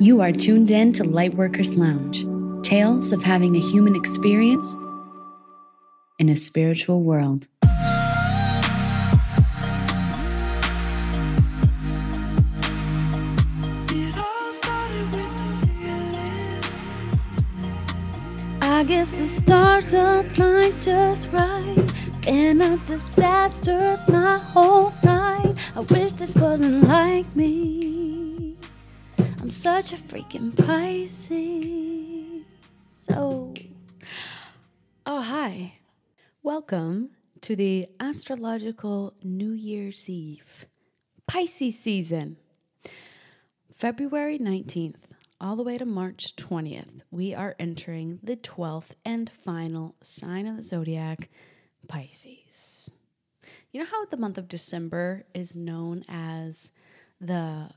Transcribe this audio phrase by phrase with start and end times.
[0.00, 2.26] You are tuned in to Lightworkers Lounge
[2.64, 4.76] tales of having a human experience
[6.18, 7.46] in a spiritual world.
[18.60, 21.92] I guess the stars aligned just right.
[22.22, 25.54] Been a disaster my whole night.
[25.76, 28.03] I wish this wasn't like me.
[29.44, 32.46] I'm such a freaking Pisces.
[32.90, 33.52] So,
[35.04, 35.80] oh, hi.
[36.42, 37.10] Welcome
[37.42, 40.64] to the astrological New Year's Eve
[41.26, 42.38] Pisces season.
[43.70, 45.02] February 19th
[45.38, 50.56] all the way to March 20th, we are entering the 12th and final sign of
[50.56, 51.28] the zodiac,
[51.86, 52.90] Pisces.
[53.72, 56.72] You know how the month of December is known as
[57.20, 57.68] the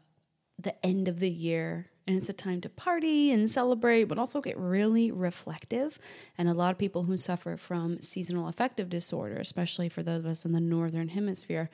[0.60, 4.42] the end of the year and it's a time to party and celebrate but also
[4.42, 6.00] get really reflective
[6.38, 10.26] and a lot of people who suffer from seasonal affective disorder especially for those of
[10.26, 11.70] us in the northern hemisphere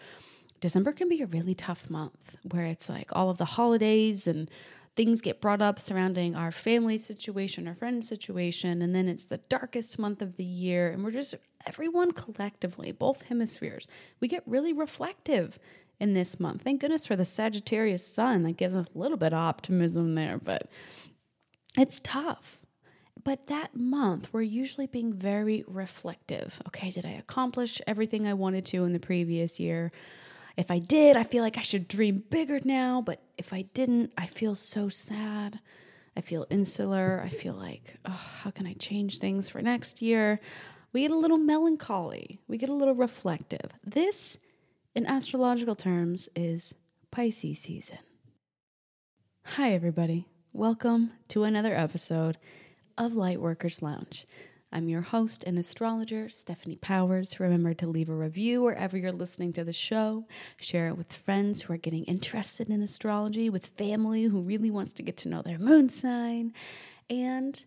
[0.59, 4.49] December can be a really tough month where it's like all of the holidays and
[4.95, 9.39] things get brought up surrounding our family situation, our friend situation, and then it's the
[9.49, 10.91] darkest month of the year.
[10.91, 13.87] And we're just, everyone collectively, both hemispheres,
[14.19, 15.57] we get really reflective
[15.99, 16.63] in this month.
[16.63, 20.37] Thank goodness for the Sagittarius sun that gives us a little bit of optimism there,
[20.37, 20.69] but
[21.77, 22.59] it's tough.
[23.23, 26.61] But that month, we're usually being very reflective.
[26.67, 29.91] Okay, did I accomplish everything I wanted to in the previous year?
[30.57, 34.11] If I did, I feel like I should dream bigger now, but if I didn't,
[34.17, 35.59] I feel so sad.
[36.15, 37.21] I feel insular.
[37.23, 40.39] I feel like, oh, how can I change things for next year?
[40.91, 42.39] We get a little melancholy.
[42.47, 43.71] We get a little reflective.
[43.83, 44.37] This,
[44.95, 46.75] in astrological terms, is
[47.09, 47.97] Pisces season.
[49.45, 50.27] Hi, everybody.
[50.51, 52.37] Welcome to another episode
[52.97, 54.27] of Lightworkers Lounge.
[54.71, 57.39] I'm your host and astrologer, Stephanie Powers.
[57.39, 60.27] Remember to leave a review wherever you're listening to the show.
[60.57, 64.93] Share it with friends who are getting interested in astrology, with family who really wants
[64.93, 66.53] to get to know their moon sign,
[67.09, 67.65] and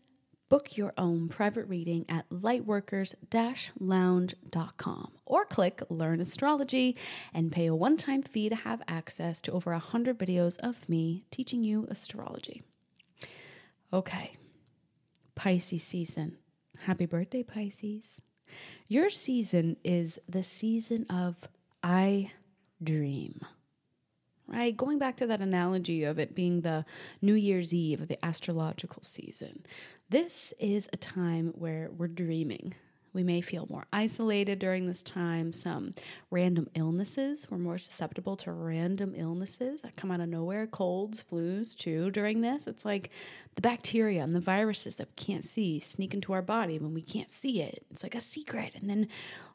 [0.48, 6.96] book your own private reading at lightworkers-lounge.com or click learn astrology
[7.34, 11.64] and pay a one-time fee to have access to over 100 videos of me teaching
[11.64, 12.62] you astrology.
[13.92, 14.32] Okay.
[15.34, 16.38] Pisces season
[16.80, 18.20] Happy birthday, Pisces.
[18.88, 21.36] Your season is the season of
[21.82, 22.32] I
[22.82, 23.40] dream.
[24.46, 24.76] Right?
[24.76, 26.84] Going back to that analogy of it being the
[27.20, 29.66] New Year's Eve of the astrological season,
[30.08, 32.74] this is a time where we're dreaming.
[33.16, 35.54] We may feel more isolated during this time.
[35.54, 35.94] Some
[36.30, 41.74] random illnesses, we're more susceptible to random illnesses that come out of nowhere, colds, flus,
[41.74, 42.66] too, during this.
[42.66, 43.08] It's like
[43.54, 47.00] the bacteria and the viruses that we can't see sneak into our body when we
[47.00, 47.86] can't see it.
[47.90, 48.74] It's like a secret.
[48.74, 49.08] And then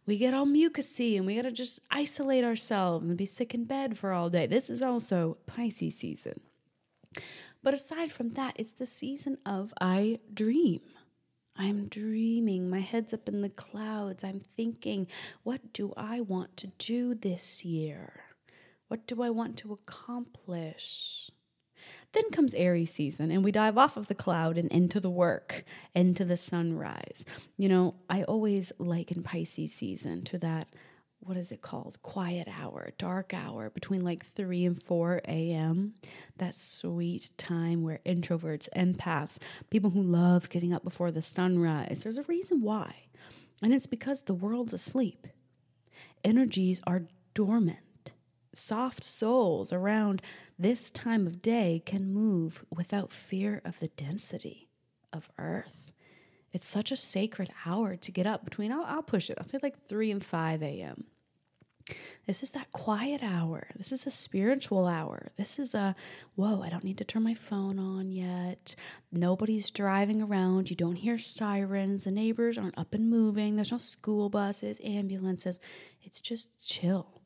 [0.08, 3.66] we get all mucusy and we got to just isolate ourselves and be sick in
[3.66, 4.48] bed for all day.
[4.48, 6.40] This is also Pisces season.
[7.64, 10.82] But aside from that, it's the season of I dream.
[11.56, 12.70] I'm dreaming.
[12.70, 14.24] My head's up in the clouds.
[14.24, 15.08] I'm thinking,
[15.44, 18.24] what do I want to do this year?
[18.88, 21.30] What do I want to accomplish?
[22.14, 25.64] Then comes Aries season, and we dive off of the cloud and into the work,
[25.94, 27.26] into the sunrise.
[27.58, 30.68] You know, I always liken Pisces season to that
[31.24, 32.02] what is it called?
[32.02, 35.94] Quiet hour, dark hour between like 3 and 4 a.m.
[36.38, 39.38] That sweet time where introverts, empaths,
[39.70, 42.96] people who love getting up before the sunrise, there's a reason why.
[43.62, 45.28] And it's because the world's asleep.
[46.24, 48.12] Energies are dormant.
[48.54, 50.22] Soft souls around
[50.60, 54.68] this time of day can move without fear of the density
[55.14, 55.92] of Earth.
[56.54, 59.60] It's such a sacred hour to get up between, I'll, I'll push it, I'll say
[59.62, 61.06] like 3 and 5 a.m.
[62.28, 63.68] This is that quiet hour.
[63.76, 65.32] This is a spiritual hour.
[65.36, 65.96] This is a,
[66.36, 68.76] whoa, I don't need to turn my phone on yet.
[69.12, 70.70] Nobody's driving around.
[70.70, 72.04] You don't hear sirens.
[72.04, 73.56] The neighbors aren't up and moving.
[73.56, 75.60] There's no school buses, ambulances.
[76.02, 77.22] It's just chill.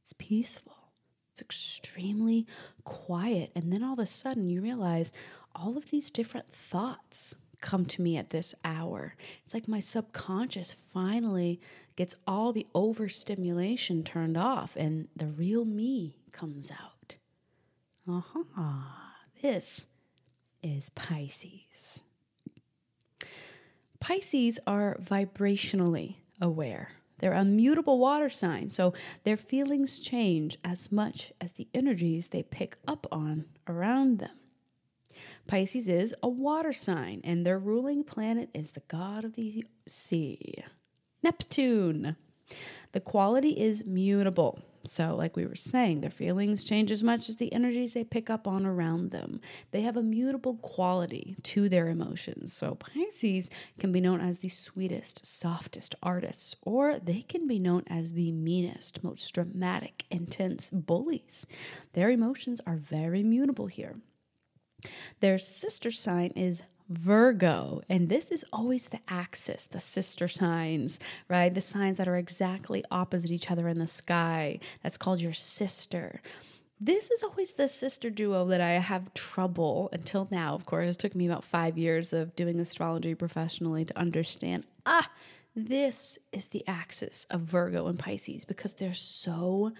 [0.00, 0.92] It's peaceful.
[1.32, 2.46] It's extremely
[2.84, 3.52] quiet.
[3.54, 5.12] And then all of a sudden you realize
[5.54, 9.14] all of these different thoughts come to me at this hour.
[9.44, 11.60] It's like my subconscious finally
[11.96, 17.16] gets all the overstimulation turned off and the real me comes out.
[18.08, 18.82] Aha, uh-huh.
[19.42, 19.86] this
[20.62, 22.02] is Pisces.
[24.00, 26.92] Pisces are vibrationally aware.
[27.18, 28.94] They're a mutable water sign, so
[29.24, 34.37] their feelings change as much as the energies they pick up on around them.
[35.48, 40.62] Pisces is a water sign, and their ruling planet is the god of the sea,
[41.22, 42.16] Neptune.
[42.92, 44.60] The quality is mutable.
[44.84, 48.30] So, like we were saying, their feelings change as much as the energies they pick
[48.30, 49.40] up on around them.
[49.70, 52.52] They have a mutable quality to their emotions.
[52.52, 57.84] So, Pisces can be known as the sweetest, softest artists, or they can be known
[57.88, 61.46] as the meanest, most dramatic, intense bullies.
[61.94, 63.96] Their emotions are very mutable here.
[65.20, 67.82] Their sister sign is Virgo.
[67.88, 70.98] And this is always the axis, the sister signs,
[71.28, 71.52] right?
[71.52, 74.58] The signs that are exactly opposite each other in the sky.
[74.82, 76.22] That's called your sister.
[76.80, 80.54] This is always the sister duo that I have trouble until now.
[80.54, 85.10] Of course, it took me about five years of doing astrology professionally to understand ah,
[85.56, 89.72] this is the axis of Virgo and Pisces because they're so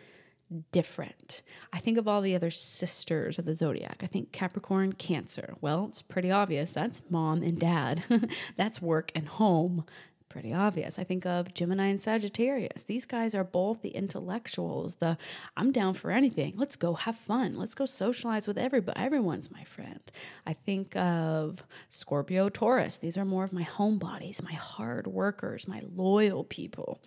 [0.72, 1.42] different.
[1.72, 4.00] I think of all the other sisters of the zodiac.
[4.02, 5.54] I think Capricorn, Cancer.
[5.60, 6.72] Well, it's pretty obvious.
[6.72, 8.02] That's mom and dad.
[8.56, 9.84] That's work and home.
[10.28, 10.98] Pretty obvious.
[10.98, 12.84] I think of Gemini and Sagittarius.
[12.84, 15.16] These guys are both the intellectuals, the
[15.56, 16.52] I'm down for anything.
[16.56, 17.56] Let's go have fun.
[17.56, 19.00] Let's go socialize with everybody.
[19.00, 20.00] Everyone's my friend.
[20.46, 22.98] I think of Scorpio, Taurus.
[22.98, 27.00] These are more of my homebodies, my hard workers, my loyal people.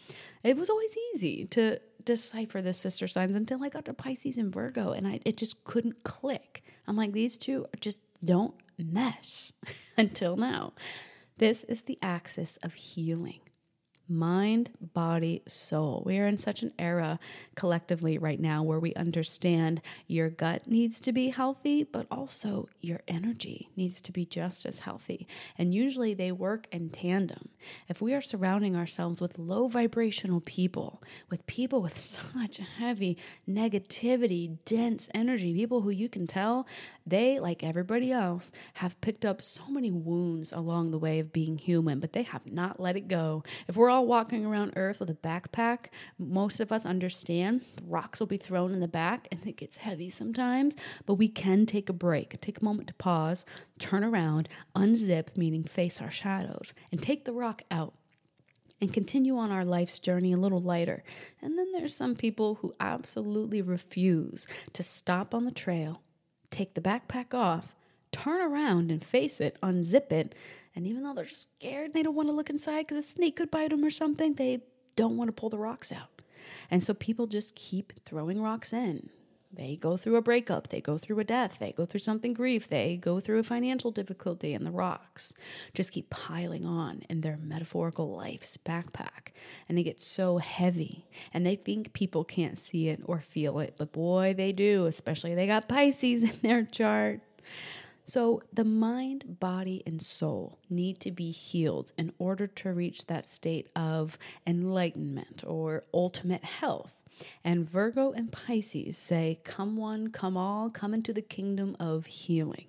[0.44, 4.52] It was always easy to decipher the sister signs until I got to Pisces and
[4.52, 6.64] Virgo, and I it just couldn't click.
[6.88, 9.52] I'm like, these two just don't mesh
[9.98, 10.74] until now.
[11.42, 13.40] This is the axis of healing
[14.12, 16.04] mind, body, soul.
[16.06, 17.20] We are in such an era
[17.56, 23.02] collectively right now where we understand your gut needs to be healthy, but also your
[23.08, 25.28] energy needs to be just as healthy.
[25.58, 27.50] And usually they work in tandem.
[27.88, 31.98] If we are surrounding ourselves with low vibrational people, with people with
[32.34, 33.18] such heavy
[33.48, 36.68] negativity, dense energy, people who you can tell
[37.06, 41.58] they, like everybody else, have picked up so many wounds along the way of being
[41.58, 43.44] human, but they have not let it go.
[43.68, 45.86] If we're all all walking around Earth with a backpack,
[46.18, 50.10] most of us understand rocks will be thrown in the back and it gets heavy
[50.10, 50.76] sometimes,
[51.06, 53.46] but we can take a break, take a moment to pause,
[53.78, 57.94] turn around, unzip, meaning face our shadows, and take the rock out
[58.82, 61.04] and continue on our life's journey a little lighter.
[61.40, 66.02] And then there's some people who absolutely refuse to stop on the trail,
[66.50, 67.76] take the backpack off,
[68.12, 70.34] turn around and face it, unzip it,
[70.76, 73.36] and even though they're scared, and they don't want to look inside because a snake
[73.36, 74.62] could bite them or something, they
[74.96, 76.22] don't want to pull the rocks out.
[76.70, 79.10] And so people just keep throwing rocks in.
[79.54, 82.70] They go through a breakup, they go through a death, they go through something grief,
[82.70, 85.34] they go through a financial difficulty, and the rocks
[85.74, 89.34] just keep piling on in their metaphorical life's backpack.
[89.68, 93.76] And they get so heavy, and they think people can't see it or feel it,
[93.78, 97.20] but boy, they do, especially they got Pisces in their chart.
[98.14, 103.26] So, the mind, body, and soul need to be healed in order to reach that
[103.26, 106.94] state of enlightenment or ultimate health.
[107.46, 112.66] And Virgo and Pisces say, Come one, come all, come into the kingdom of healing.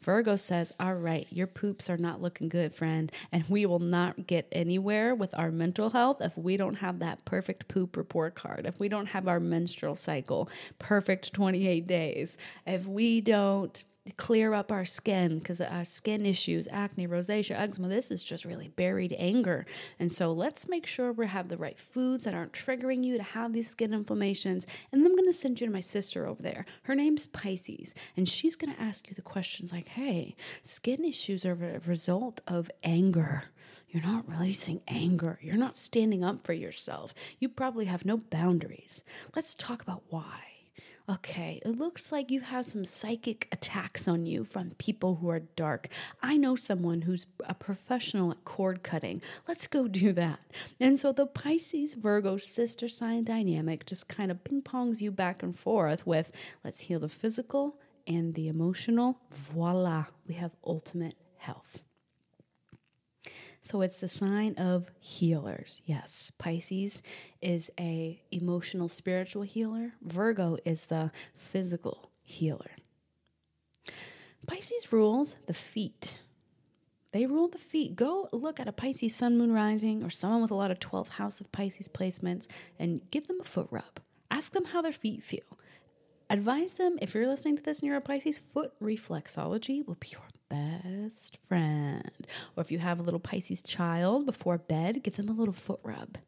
[0.00, 4.26] Virgo says, All right, your poops are not looking good, friend, and we will not
[4.26, 8.64] get anywhere with our mental health if we don't have that perfect poop report card,
[8.64, 10.48] if we don't have our menstrual cycle,
[10.78, 13.84] perfect 28 days, if we don't
[14.16, 18.68] clear up our skin because our skin issues, acne, rosacea, eczema, this is just really
[18.68, 19.66] buried anger.
[19.98, 23.22] And so let's make sure we have the right foods that aren't triggering you to
[23.22, 24.66] have these skin inflammations.
[24.92, 26.66] And then I'm going to send you to my sister over there.
[26.82, 31.44] Her name's Pisces, and she's going to ask you the questions like, hey, skin issues
[31.44, 33.44] are a result of anger.
[33.88, 35.38] You're not releasing anger.
[35.42, 37.14] You're not standing up for yourself.
[37.38, 39.02] You probably have no boundaries.
[39.34, 40.47] Let's talk about why.
[41.10, 45.40] Okay, it looks like you have some psychic attacks on you from people who are
[45.40, 45.88] dark.
[46.22, 49.22] I know someone who's a professional at cord cutting.
[49.46, 50.40] Let's go do that.
[50.78, 55.42] And so the Pisces Virgo sister sign dynamic just kind of ping pongs you back
[55.42, 56.30] and forth with
[56.62, 59.18] let's heal the physical and the emotional.
[59.32, 61.87] Voila, we have ultimate health.
[63.68, 65.82] So it's the sign of healers.
[65.84, 67.02] Yes, Pisces
[67.42, 69.92] is a emotional spiritual healer.
[70.00, 72.70] Virgo is the physical healer.
[74.46, 76.18] Pisces rules the feet.
[77.12, 77.94] They rule the feet.
[77.94, 81.10] Go look at a Pisces sun moon rising or someone with a lot of 12th
[81.10, 82.48] house of Pisces placements
[82.78, 84.00] and give them a foot rub.
[84.30, 85.58] Ask them how their feet feel.
[86.30, 90.08] Advise them if you're listening to this and you're a Pisces, foot reflexology will be
[90.08, 92.26] your best friend.
[92.56, 95.80] Or if you have a little Pisces child before bed, give them a little foot
[95.82, 96.18] rub.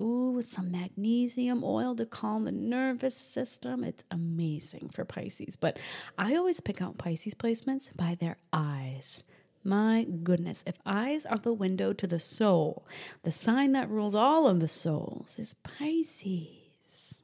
[0.00, 3.82] Ooh, with some magnesium oil to calm the nervous system.
[3.82, 5.56] It's amazing for Pisces.
[5.56, 5.78] But
[6.16, 9.24] I always pick out Pisces placements by their eyes.
[9.64, 12.86] My goodness, if eyes are the window to the soul,
[13.24, 17.20] the sign that rules all of the souls is Pisces.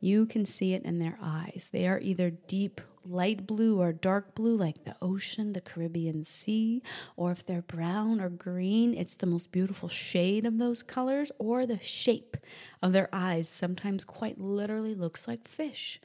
[0.00, 1.68] You can see it in their eyes.
[1.72, 6.82] They are either deep light blue or dark blue, like the ocean, the Caribbean Sea,
[7.16, 11.66] or if they're brown or green, it's the most beautiful shade of those colors, or
[11.66, 12.36] the shape
[12.82, 16.00] of their eyes sometimes quite literally looks like fish.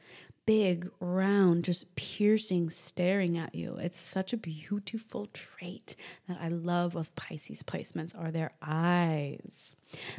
[0.45, 3.75] Big, round, just piercing, staring at you.
[3.75, 5.95] It's such a beautiful trait
[6.29, 9.75] that I love of Pisces placements are their eyes.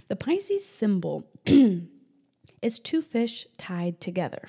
[0.09, 4.49] The Pisces symbol is two fish tied together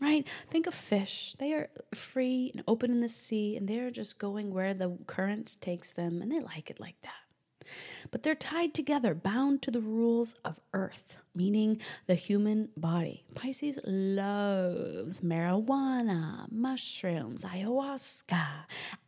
[0.00, 0.26] right?
[0.48, 1.34] Think of fish.
[1.38, 5.56] They are free and open in the sea, and they're just going where the current
[5.60, 7.66] takes them, and they like it like that.
[8.10, 13.24] But they're tied together, bound to the rules of Earth, meaning the human body.
[13.34, 18.46] Pisces loves marijuana, mushrooms, ayahuasca,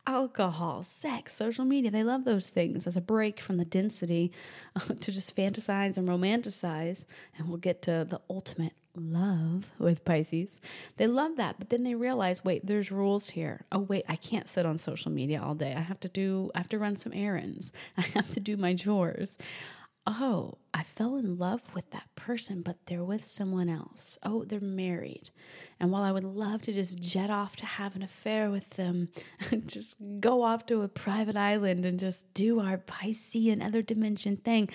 [0.07, 1.91] alcohol, sex, social media.
[1.91, 4.31] They love those things as a break from the density
[4.75, 7.05] uh, to just fantasize and romanticize.
[7.37, 10.61] And we'll get to the ultimate love with Pisces.
[10.97, 13.65] They love that, but then they realize, wait, there's rules here.
[13.71, 15.73] Oh, wait, I can't sit on social media all day.
[15.75, 17.73] I have to do, I have to run some errands.
[17.97, 19.37] I have to do my chores.
[20.05, 24.19] Oh, I fell in love with that person, but they're with someone else.
[24.21, 25.29] Oh, they're married.
[25.79, 29.07] And while I would love to just jet off to have an affair with them
[29.51, 34.35] and just go off to a private island and just do our Piscean other dimension
[34.35, 34.69] thing,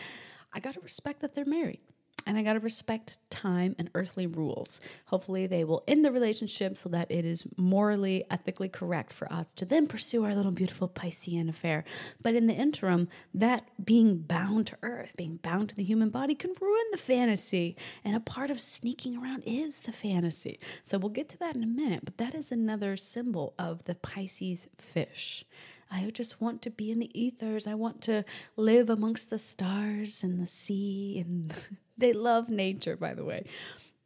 [0.55, 1.81] I got to respect that they're married
[2.29, 4.83] and I got to respect time and earthly rules.
[5.07, 9.55] Hopefully, they will end the relationship so that it is morally, ethically correct for us
[9.55, 11.85] to then pursue our little beautiful Piscean affair.
[12.23, 16.35] But in the interim, that being bound to earth, being bound to the human body,
[16.35, 17.77] can ruin the fantasy.
[18.05, 20.61] And a part of sneaking around is the fantasy.
[20.85, 23.95] So we'll get to that in a minute, but that is another symbol of the
[23.95, 25.47] Pisces fish.
[25.91, 27.67] I just want to be in the ethers.
[27.67, 28.25] I want to
[28.57, 31.25] live amongst the stars and the sea.
[31.27, 31.55] And
[31.99, 33.45] they love nature, by the way.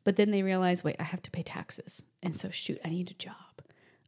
[0.05, 2.03] But then they realize, wait, I have to pay taxes.
[2.23, 3.35] And so, shoot, I need a job.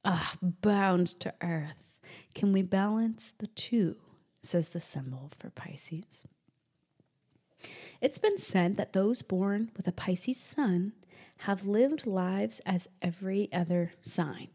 [0.05, 1.85] Ah, bound to earth.
[2.35, 3.97] Can we balance the two?
[4.43, 6.27] Says the symbol for Pisces.
[8.01, 10.93] It's been said that those born with a Pisces sun
[11.39, 14.49] have lived lives as every other sign.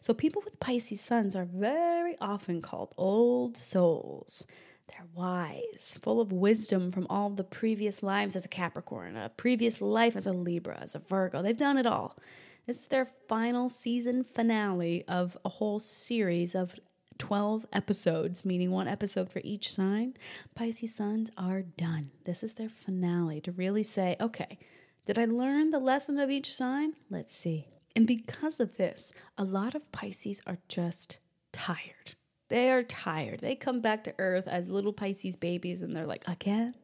[0.00, 4.46] So people with Pisces suns are very often called old souls.
[4.92, 9.80] They're wise, full of wisdom from all the previous lives as a Capricorn, a previous
[9.80, 11.40] life as a Libra, as a Virgo.
[11.40, 12.18] They've done it all.
[12.66, 16.74] This is their final season finale of a whole series of
[17.18, 20.14] 12 episodes, meaning one episode for each sign.
[20.54, 22.10] Pisces suns are done.
[22.24, 24.58] This is their finale to really say, okay,
[25.06, 26.94] did I learn the lesson of each sign?
[27.08, 27.66] Let's see.
[27.96, 31.18] And because of this, a lot of Pisces are just
[31.52, 32.16] tired.
[32.52, 33.40] They are tired.
[33.40, 36.74] They come back to Earth as little Pisces babies and they're like, again?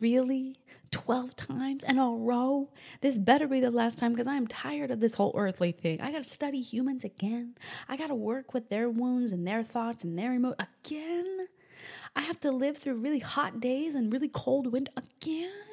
[0.00, 0.56] Really?
[0.90, 2.70] 12 times in a row?
[3.02, 6.00] This better be the last time because I'm tired of this whole earthly thing.
[6.00, 7.56] I got to study humans again.
[7.90, 11.46] I got to work with their wounds and their thoughts and their emotions again.
[12.16, 15.71] I have to live through really hot days and really cold wind again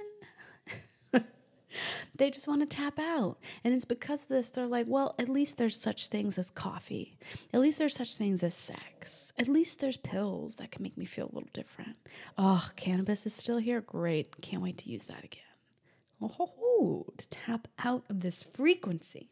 [2.15, 3.37] they just want to tap out.
[3.63, 7.17] And it's because of this, they're like, well, at least there's such things as coffee.
[7.53, 9.33] At least there's such things as sex.
[9.37, 11.95] At least there's pills that can make me feel a little different.
[12.37, 13.81] Oh, cannabis is still here.
[13.81, 14.41] Great.
[14.41, 15.43] Can't wait to use that again.
[16.21, 19.29] Oh, to tap out of this frequency.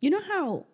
[0.00, 0.66] You know how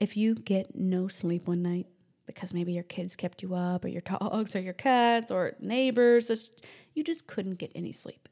[0.00, 1.86] if you get no sleep one night
[2.26, 6.50] because maybe your kids kept you up or your dogs or your cats or neighbors,
[6.94, 8.28] you just couldn't get any sleep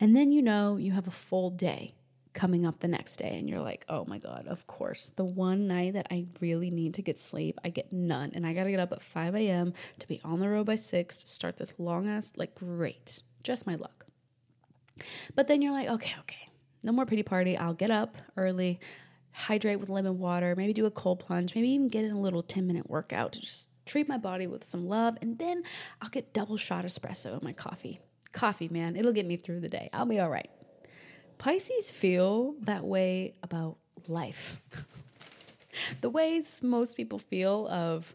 [0.00, 1.94] and then you know you have a full day
[2.34, 5.10] coming up the next day, and you're like, oh my God, of course.
[5.14, 8.32] The one night that I really need to get sleep, I get none.
[8.34, 9.72] And I got to get up at 5 a.m.
[10.00, 13.22] to be on the road by 6 to start this long ass, like, great.
[13.44, 14.04] Just my luck.
[15.34, 16.48] But then you're like, okay, okay,
[16.82, 17.56] no more pity party.
[17.56, 18.80] I'll get up early,
[19.32, 22.42] hydrate with lemon water, maybe do a cold plunge, maybe even get in a little
[22.42, 25.16] 10 minute workout to just treat my body with some love.
[25.20, 25.62] And then
[26.02, 28.00] I'll get double shot espresso in my coffee.
[28.34, 28.96] Coffee, man.
[28.96, 29.88] It'll get me through the day.
[29.92, 30.50] I'll be all right.
[31.38, 34.60] Pisces feel that way about life.
[36.00, 38.14] the ways most people feel of,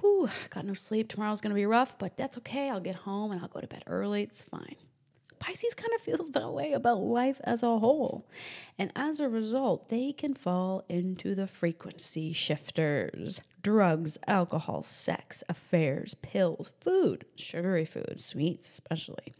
[0.00, 1.08] whew, got no sleep.
[1.08, 2.70] Tomorrow's to be rough, but that's okay.
[2.70, 4.22] I'll get home and I'll go to bed early.
[4.22, 4.76] It's fine.
[5.44, 8.26] Pisces kind of feels that way about life as a whole.
[8.78, 16.14] And as a result, they can fall into the frequency shifters drugs, alcohol, sex, affairs,
[16.22, 19.34] pills, food, sugary food, sweets, especially,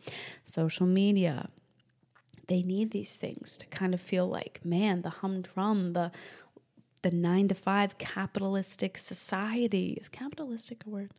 [0.45, 1.49] social media.
[2.49, 6.13] They need these things to kind of feel like, man, the humdrum, the
[7.01, 9.97] the nine to five capitalistic society.
[9.99, 11.13] Is capitalistic a word?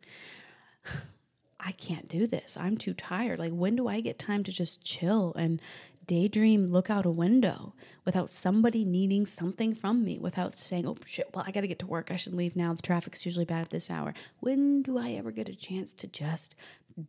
[1.59, 2.57] I can't do this.
[2.59, 3.39] I'm too tired.
[3.39, 5.61] Like, when do I get time to just chill and
[6.05, 7.73] daydream, look out a window
[8.05, 11.79] without somebody needing something from me, without saying, oh shit, well, I got to get
[11.79, 12.11] to work.
[12.11, 12.73] I should leave now.
[12.73, 14.13] The traffic's usually bad at this hour.
[14.39, 16.55] When do I ever get a chance to just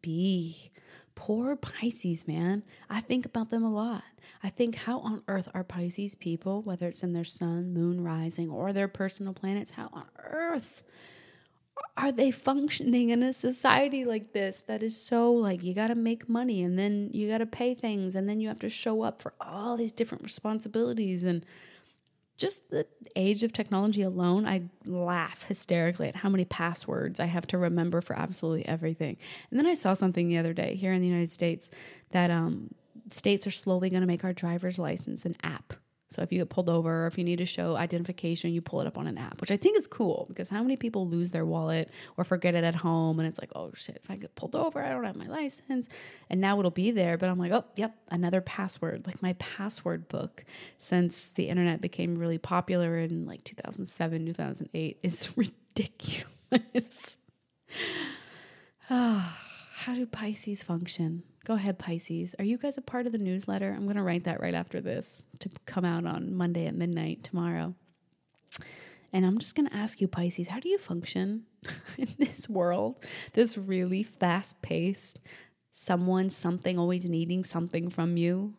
[0.00, 0.70] be?
[1.14, 2.62] Poor Pisces, man.
[2.90, 4.04] I think about them a lot.
[4.42, 8.50] I think, how on earth are Pisces people, whether it's in their sun, moon, rising,
[8.50, 10.82] or their personal planets, how on earth
[11.97, 15.95] are they functioning in a society like this that is so like you got to
[15.95, 19.02] make money and then you got to pay things and then you have to show
[19.02, 21.45] up for all these different responsibilities and
[22.37, 27.47] just the age of technology alone i laugh hysterically at how many passwords i have
[27.47, 29.16] to remember for absolutely everything.
[29.50, 31.71] And then i saw something the other day here in the united states
[32.11, 32.75] that um,
[33.11, 35.75] states are slowly going to make our driver's license an app
[36.08, 38.80] so if you get pulled over or if you need to show identification, you pull
[38.80, 41.32] it up on an app, which I think is cool because how many people lose
[41.32, 44.36] their wallet or forget it at home and it's like, oh shit, if I get
[44.36, 45.88] pulled over, I don't have my license.
[46.30, 49.04] And now it'll be there, but I'm like, oh, yep, another password.
[49.06, 50.44] Like my password book
[50.78, 57.18] since the internet became really popular in like 2007, 2008 is ridiculous.
[58.88, 61.25] How do Pisces function?
[61.46, 62.34] Go ahead, Pisces.
[62.40, 63.70] Are you guys a part of the newsletter?
[63.72, 67.22] I'm going to write that right after this to come out on Monday at midnight
[67.22, 67.72] tomorrow.
[69.12, 71.44] And I'm just going to ask you, Pisces, how do you function
[71.98, 72.96] in this world?
[73.34, 75.20] This really fast paced,
[75.70, 78.54] someone, something, always needing something from you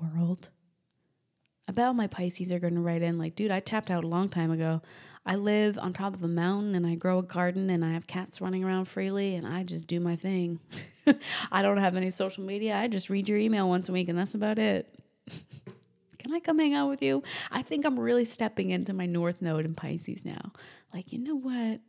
[0.00, 0.48] world.
[1.76, 4.30] All my Pisces are going to write in, like, dude, I tapped out a long
[4.30, 4.80] time ago.
[5.26, 8.06] I live on top of a mountain and I grow a garden and I have
[8.06, 10.60] cats running around freely and I just do my thing.
[11.52, 12.76] I don't have any social media.
[12.76, 14.94] I just read your email once a week and that's about it.
[16.18, 17.22] Can I come hang out with you?
[17.50, 20.52] I think I'm really stepping into my North Node in Pisces now.
[20.92, 21.80] Like, you know what?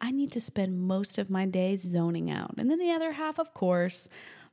[0.00, 2.54] I need to spend most of my days zoning out.
[2.56, 4.08] And then the other half, of course,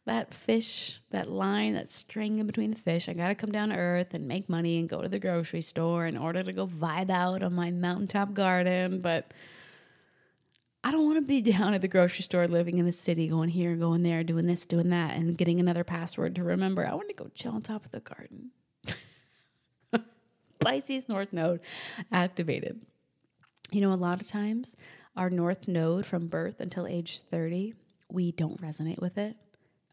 [0.07, 3.07] that fish, that line, that string in between the fish.
[3.07, 5.61] I got to come down to earth and make money and go to the grocery
[5.61, 9.01] store in order to go vibe out on my mountaintop garden.
[9.01, 9.31] But
[10.83, 13.49] I don't want to be down at the grocery store living in the city, going
[13.49, 16.87] here, going there, doing this, doing that, and getting another password to remember.
[16.87, 18.51] I want to go chill on top of the garden.
[20.59, 21.59] Pisces North Node
[22.11, 22.81] activated.
[23.71, 24.77] You know, a lot of times
[25.17, 27.73] our North Node from birth until age 30,
[28.09, 29.35] we don't resonate with it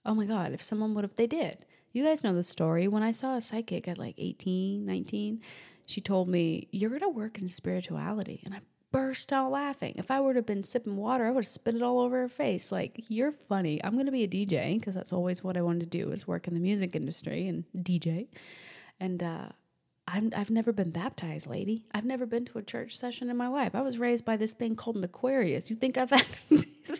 [0.07, 1.59] oh my God, if someone would have, they did.
[1.93, 2.89] You guys know the story.
[2.89, 5.41] When I saw a psychic at like 18, 19,
[5.87, 8.43] she told me, You're going to work in spirituality.
[8.45, 9.95] And I burst out laughing.
[9.97, 12.29] If I would have been sipping water, I would have spit it all over her
[12.29, 12.73] face.
[12.73, 13.83] Like, you're funny.
[13.83, 16.27] I'm going to be a DJ because that's always what I wanted to do is
[16.27, 18.29] work in the music industry and DJ.
[19.01, 19.49] And, uh,
[20.07, 21.87] I'm, I've never been baptized, lady.
[21.95, 23.75] I've never been to a church session in my life.
[23.75, 25.71] I was raised by this thing called an Aquarius.
[25.71, 26.13] You think I've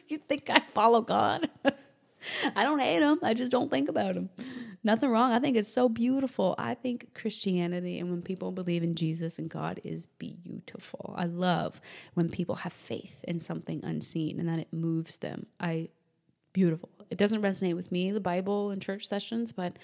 [0.09, 1.51] you think I follow God?
[2.57, 3.19] I don't hate them.
[3.23, 4.31] I just don't think about them.
[4.83, 5.33] Nothing wrong.
[5.33, 6.55] I think it's so beautiful.
[6.59, 11.15] I think Christianity and when people believe in Jesus and God is beautiful.
[11.17, 11.81] I love
[12.15, 15.47] when people have faith in something unseen and that it moves them.
[15.59, 15.89] I
[16.53, 16.91] beautiful.
[17.11, 19.79] It doesn't resonate with me, the Bible and church sessions, but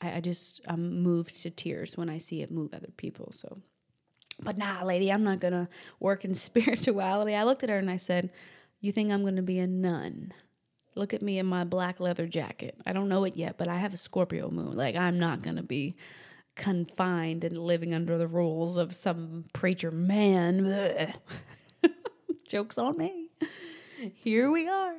[0.00, 3.30] I, I just I'm moved to tears when I see it move other people.
[3.32, 3.58] So
[4.42, 5.68] but nah, lady, I'm not gonna
[6.00, 7.34] work in spirituality.
[7.34, 8.32] I looked at her and I said,
[8.80, 10.32] You think I'm gonna be a nun?
[10.94, 12.76] Look at me in my black leather jacket.
[12.86, 14.76] I don't know it yet, but I have a Scorpio moon.
[14.76, 15.96] Like, I'm not going to be
[16.54, 21.14] confined and living under the rules of some preacher man.
[22.46, 23.28] Joke's on me.
[24.14, 24.94] Here we are.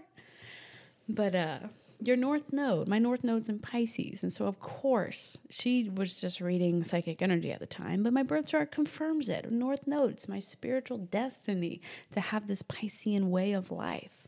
[1.08, 1.60] But, uh,
[2.02, 4.22] your North Node, my North Node's in Pisces.
[4.22, 8.24] And so, of course, she was just reading psychic energy at the time, but my
[8.24, 9.50] birth chart confirms it.
[9.52, 11.82] North Node's my spiritual destiny
[12.12, 14.28] to have this Piscean way of life.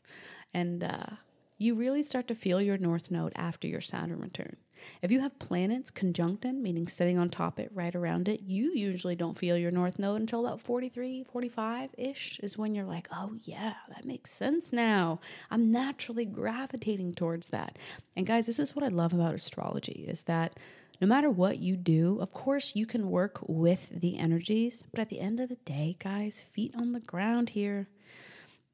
[0.53, 1.07] And, uh,
[1.57, 4.57] you really start to feel your north node after your Saturn return.
[5.01, 9.15] If you have planets conjuncting, meaning sitting on top it, right around it, you usually
[9.15, 13.33] don't feel your north node until about 43, 45 ish is when you're like, oh
[13.43, 15.19] yeah, that makes sense now.
[15.49, 17.79] I'm naturally gravitating towards that.
[18.15, 20.59] And guys, this is what I love about astrology is that
[21.01, 25.09] no matter what you do, of course, you can work with the energies, but at
[25.09, 27.87] the end of the day, guys, feet on the ground here,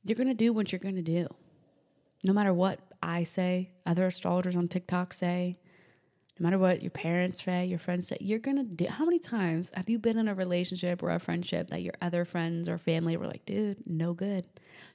[0.03, 1.27] you're going to do what you're going to do
[2.23, 5.57] no matter what I say, other astrologers on TikTok say,
[6.39, 8.85] no matter what your parents say, your friends say, you're gonna do.
[8.85, 12.25] How many times have you been in a relationship or a friendship that your other
[12.25, 14.45] friends or family were like, dude, no good,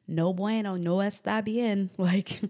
[0.09, 1.91] no bueno, no está bien.
[1.99, 2.41] Like,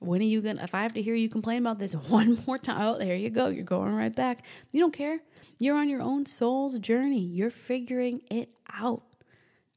[0.00, 0.62] when are you gonna?
[0.62, 3.30] If I have to hear you complain about this one more time, oh, there you
[3.30, 4.44] go, you're going right back.
[4.72, 5.20] You don't care.
[5.58, 7.20] You're on your own soul's journey.
[7.20, 9.02] You're figuring it out.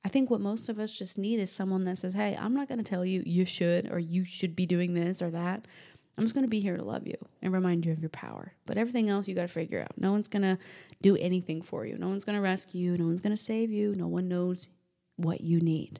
[0.03, 2.67] I think what most of us just need is someone that says, Hey, I'm not
[2.67, 5.65] going to tell you you should or you should be doing this or that.
[6.17, 8.53] I'm just going to be here to love you and remind you of your power.
[8.65, 9.97] But everything else you got to figure out.
[9.97, 10.57] No one's going to
[11.01, 11.97] do anything for you.
[11.97, 12.97] No one's going to rescue you.
[12.97, 13.95] No one's going to save you.
[13.95, 14.67] No one knows
[15.15, 15.99] what you need,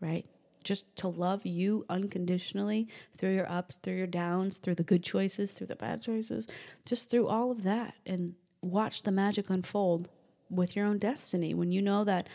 [0.00, 0.24] right?
[0.62, 5.52] Just to love you unconditionally through your ups, through your downs, through the good choices,
[5.52, 6.46] through the bad choices,
[6.84, 10.08] just through all of that and watch the magic unfold
[10.48, 11.54] with your own destiny.
[11.54, 12.28] When you know that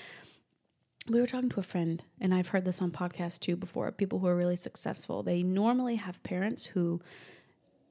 [1.08, 3.92] we were talking to a friend, and I've heard this on podcasts too before.
[3.92, 7.02] People who are really successful, they normally have parents who,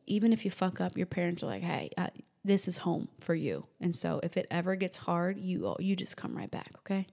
[0.06, 2.08] even if you fuck up, your parents are like, "Hey, uh,
[2.44, 6.16] this is home for you." And so, if it ever gets hard, you you just
[6.16, 7.06] come right back, okay?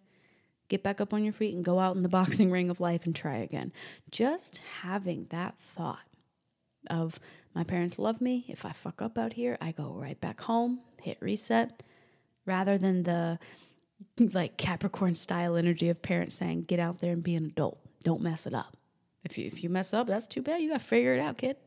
[0.69, 3.05] Get back up on your feet and go out in the boxing ring of life
[3.05, 3.71] and try again.
[4.09, 5.99] Just having that thought
[6.89, 7.19] of
[7.53, 8.45] my parents love me.
[8.47, 11.83] If I fuck up out here, I go right back home, hit reset,
[12.45, 13.37] rather than the
[14.19, 17.79] like Capricorn style energy of parents saying, get out there and be an adult.
[18.03, 18.77] Don't mess it up.
[19.23, 20.61] If you, if you mess up, that's too bad.
[20.61, 21.57] You got to figure it out, kid.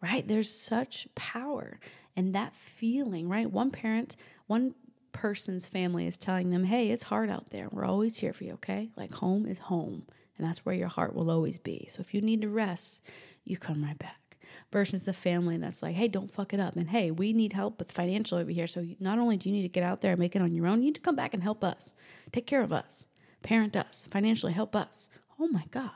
[0.00, 0.26] Right?
[0.26, 1.78] There's such power
[2.16, 3.50] and that feeling, right?
[3.50, 4.74] One parent, one
[5.12, 7.68] person's family is telling them, hey, it's hard out there.
[7.70, 8.90] We're always here for you, okay?
[8.96, 10.04] Like home is home,
[10.36, 11.86] and that's where your heart will always be.
[11.90, 13.02] So if you need to rest,
[13.44, 14.21] you come right back
[14.70, 16.76] versus the family that's like, hey, don't fuck it up.
[16.76, 18.66] And hey, we need help with financial over here.
[18.66, 20.66] So not only do you need to get out there and make it on your
[20.66, 21.94] own, you need to come back and help us,
[22.32, 23.06] take care of us,
[23.42, 25.08] parent us, financially help us.
[25.38, 25.90] Oh my God.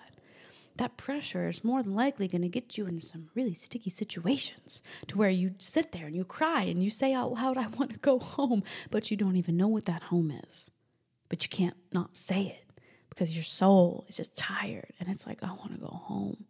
[0.76, 4.82] That pressure is more than likely going to get you into some really sticky situations
[5.06, 7.92] to where you sit there and you cry and you say out loud, I want
[7.92, 10.70] to go home, but you don't even know what that home is.
[11.28, 15.42] But you can't not say it because your soul is just tired and it's like,
[15.42, 16.44] I want to go home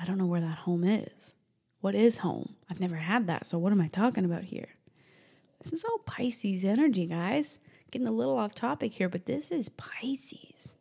[0.00, 1.34] I don't know where that home is.
[1.80, 2.56] What is home?
[2.70, 3.46] I've never had that.
[3.46, 4.68] So what am I talking about here?
[5.62, 7.58] This is all Pisces energy, guys.
[7.90, 10.76] Getting a little off topic here, but this is Pisces.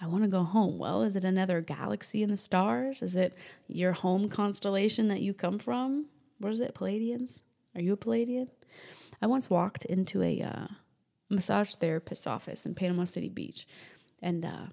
[0.00, 0.78] I want to go home.
[0.78, 3.02] Well, is it another galaxy in the stars?
[3.02, 3.34] Is it
[3.68, 6.06] your home constellation that you come from?
[6.38, 7.42] What is it, Pleiadians?
[7.74, 8.48] Are you a Pleiadian?
[9.22, 10.66] I once walked into a uh,
[11.30, 13.66] massage therapist's office in Panama City Beach,
[14.20, 14.66] and uh,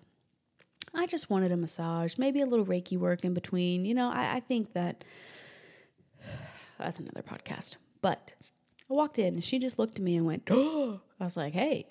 [0.95, 3.85] I just wanted a massage, maybe a little Reiki work in between.
[3.85, 5.03] You know, I, I think that
[6.77, 7.75] that's another podcast.
[8.01, 8.33] But
[8.89, 11.53] I walked in and she just looked at me and went, Oh, I was like,
[11.53, 11.87] hey,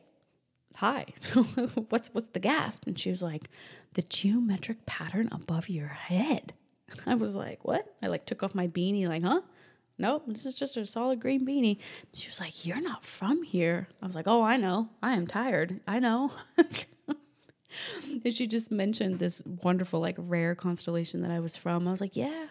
[0.76, 1.06] hi,
[1.88, 2.86] what's what's the gasp?
[2.86, 3.48] And she was like,
[3.94, 6.54] the geometric pattern above your head.
[7.06, 7.86] I was like, what?
[8.02, 9.40] I like took off my beanie, like, huh?
[9.98, 11.78] Nope, this is just a solid green beanie.
[12.12, 13.88] She was like, You're not from here.
[14.02, 14.88] I was like, Oh, I know.
[15.02, 15.80] I am tired.
[15.86, 16.32] I know.
[18.24, 21.86] and she just mentioned this wonderful, like rare constellation that I was from.
[21.86, 22.46] I was like, yeah,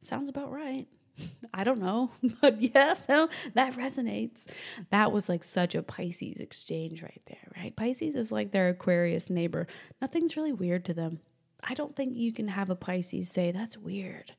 [0.00, 0.86] sounds about right.
[1.54, 4.46] I don't know, but yeah, so that resonates.
[4.90, 7.74] That was like such a Pisces exchange right there, right?
[7.74, 9.66] Pisces is like their Aquarius neighbor.
[10.00, 11.20] Nothing's really weird to them.
[11.62, 14.32] I don't think you can have a Pisces say, that's weird.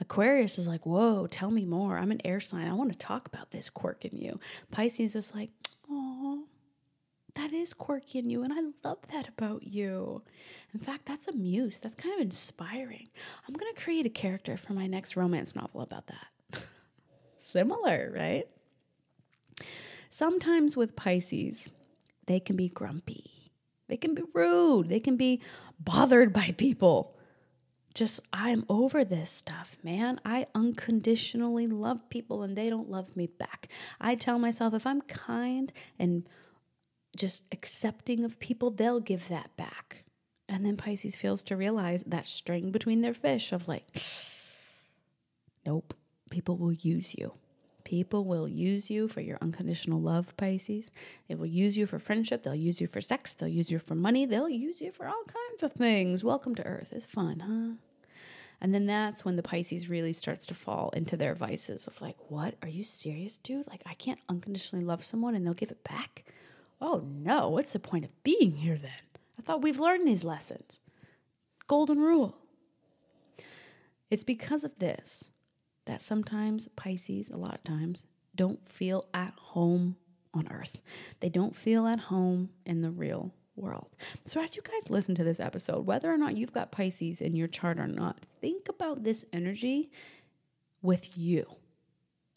[0.00, 1.96] Aquarius is like, whoa, tell me more.
[1.96, 2.66] I'm an air sign.
[2.66, 4.40] I want to talk about this quirk in you.
[4.70, 5.50] Pisces is like,
[7.34, 10.22] that is quirky in you, and I love that about you.
[10.74, 11.80] In fact, that's a muse.
[11.80, 13.08] That's kind of inspiring.
[13.46, 16.62] I'm going to create a character for my next romance novel about that.
[17.36, 18.46] Similar, right?
[20.10, 21.72] Sometimes with Pisces,
[22.26, 23.52] they can be grumpy,
[23.88, 25.40] they can be rude, they can be
[25.80, 27.16] bothered by people.
[27.94, 30.18] Just, I'm over this stuff, man.
[30.24, 33.68] I unconditionally love people and they don't love me back.
[34.00, 36.26] I tell myself if I'm kind and
[37.16, 40.04] just accepting of people, they'll give that back.
[40.48, 43.84] And then Pisces fails to realize that string between their fish of like,
[45.66, 45.94] nope,
[46.30, 47.32] people will use you.
[47.84, 50.90] People will use you for your unconditional love, Pisces.
[51.28, 52.42] They will use you for friendship.
[52.42, 53.34] They'll use you for sex.
[53.34, 54.24] They'll use you for money.
[54.24, 56.22] They'll use you for all kinds of things.
[56.22, 56.92] Welcome to Earth.
[56.92, 57.76] It's fun, huh?
[58.60, 62.16] And then that's when the Pisces really starts to fall into their vices of like,
[62.28, 62.54] what?
[62.62, 63.66] Are you serious, dude?
[63.66, 66.24] Like, I can't unconditionally love someone and they'll give it back?
[66.82, 68.90] Oh no, what's the point of being here then?
[69.38, 70.80] I thought we've learned these lessons.
[71.68, 72.36] Golden rule.
[74.10, 75.30] It's because of this
[75.86, 79.96] that sometimes Pisces, a lot of times, don't feel at home
[80.34, 80.82] on earth.
[81.20, 83.94] They don't feel at home in the real world.
[84.24, 87.36] So, as you guys listen to this episode, whether or not you've got Pisces in
[87.36, 89.90] your chart or not, think about this energy
[90.82, 91.46] with you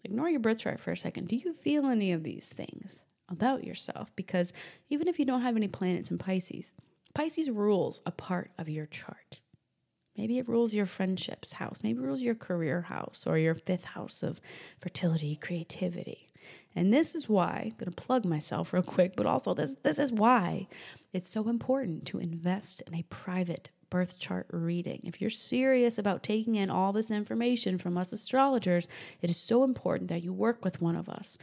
[0.06, 1.28] ignore your birth chart for a second.
[1.28, 4.12] Do you feel any of these things about yourself?
[4.16, 4.54] Because
[4.90, 6.74] even if you don't have any planets in Pisces,
[7.14, 9.40] Pisces rules a part of your chart.
[10.18, 11.82] Maybe it rules your friendships house.
[11.84, 14.40] Maybe it rules your career house or your fifth house of
[14.80, 16.32] fertility, creativity.
[16.76, 20.00] And this is why, I'm going to plug myself real quick, but also this, this
[20.00, 20.68] is why
[21.14, 25.02] it's so important to invest in a private birth chart reading.
[25.04, 28.88] If you're serious about taking in all this information from us astrologers,
[29.22, 31.38] it is so important that you work with one of us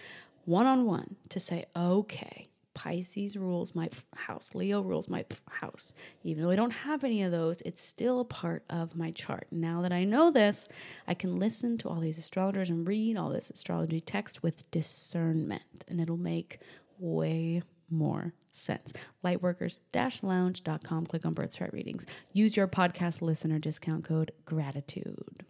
[0.45, 5.93] one on one to say, okay, Pisces rules my house, Leo rules my house.
[6.25, 9.47] Even though I don't have any of those, it's still a part of my chart.
[9.51, 10.69] Now that I know this,
[11.07, 15.85] I can listen to all these astrologers and read all this astrology text with discernment,
[15.87, 16.61] and it'll make
[16.99, 18.93] way more sense.
[19.23, 22.07] Lightworkers-lounge.com, click on birth chart readings.
[22.33, 25.45] Use your podcast listener discount code gratitude.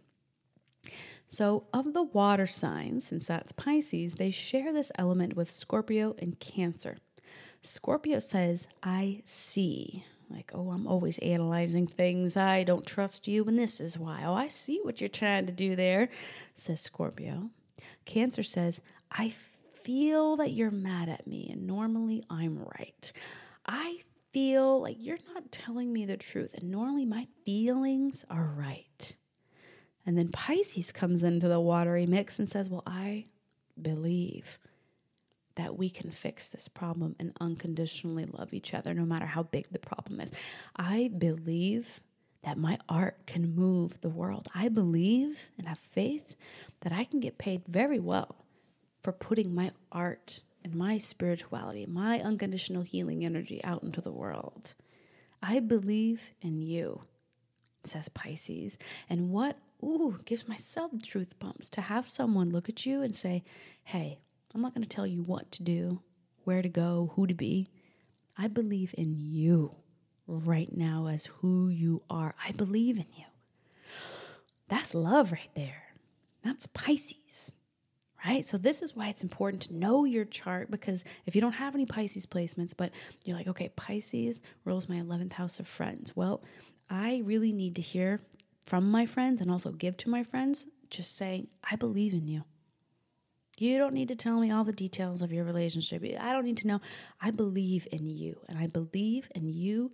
[1.32, 6.38] So, of the water signs, since that's Pisces, they share this element with Scorpio and
[6.38, 6.98] Cancer.
[7.62, 10.04] Scorpio says, I see.
[10.28, 12.36] Like, oh, I'm always analyzing things.
[12.36, 14.24] I don't trust you, and this is why.
[14.26, 16.10] Oh, I see what you're trying to do there,
[16.54, 17.48] says Scorpio.
[18.04, 19.32] Cancer says, I
[19.84, 23.10] feel that you're mad at me, and normally I'm right.
[23.64, 24.00] I
[24.34, 29.16] feel like you're not telling me the truth, and normally my feelings are right.
[30.04, 33.26] And then Pisces comes into the watery mix and says, Well, I
[33.80, 34.58] believe
[35.54, 39.66] that we can fix this problem and unconditionally love each other no matter how big
[39.70, 40.32] the problem is.
[40.76, 42.00] I believe
[42.42, 44.48] that my art can move the world.
[44.54, 46.34] I believe and have faith
[46.80, 48.44] that I can get paid very well
[49.02, 54.74] for putting my art and my spirituality, my unconditional healing energy out into the world.
[55.42, 57.02] I believe in you,
[57.84, 58.78] says Pisces.
[59.10, 63.42] And what, ooh, gives myself truth bumps to have someone look at you and say,
[63.84, 64.18] hey,
[64.54, 66.00] I'm not going to tell you what to do,
[66.44, 67.68] where to go, who to be.
[68.36, 69.74] I believe in you
[70.26, 72.34] right now as who you are.
[72.46, 73.24] I believe in you.
[74.68, 75.82] That's love right there.
[76.42, 77.52] That's Pisces,
[78.24, 78.44] right?
[78.44, 81.74] So, this is why it's important to know your chart because if you don't have
[81.74, 82.90] any Pisces placements, but
[83.24, 86.16] you're like, okay, Pisces rules my 11th house of friends.
[86.16, 86.42] Well,
[86.90, 88.20] I really need to hear
[88.64, 92.44] from my friends and also give to my friends, just saying, I believe in you.
[93.58, 96.02] You don't need to tell me all the details of your relationship.
[96.18, 96.80] I don't need to know.
[97.20, 99.92] I believe in you, and I believe in you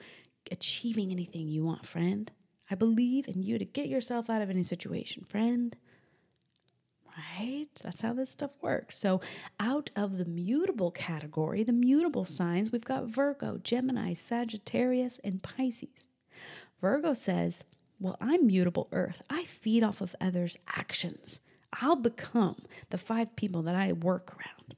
[0.50, 2.30] achieving anything you want, friend.
[2.70, 5.76] I believe in you to get yourself out of any situation, friend.
[7.38, 7.66] Right?
[7.82, 8.96] That's how this stuff works.
[8.96, 9.20] So,
[9.58, 16.06] out of the mutable category, the mutable signs, we've got Virgo, Gemini, Sagittarius, and Pisces.
[16.80, 17.64] Virgo says,
[18.00, 19.22] Well, I'm mutable earth.
[19.28, 21.40] I feed off of others' actions.
[21.72, 22.56] I'll become
[22.90, 24.76] the five people that I work around.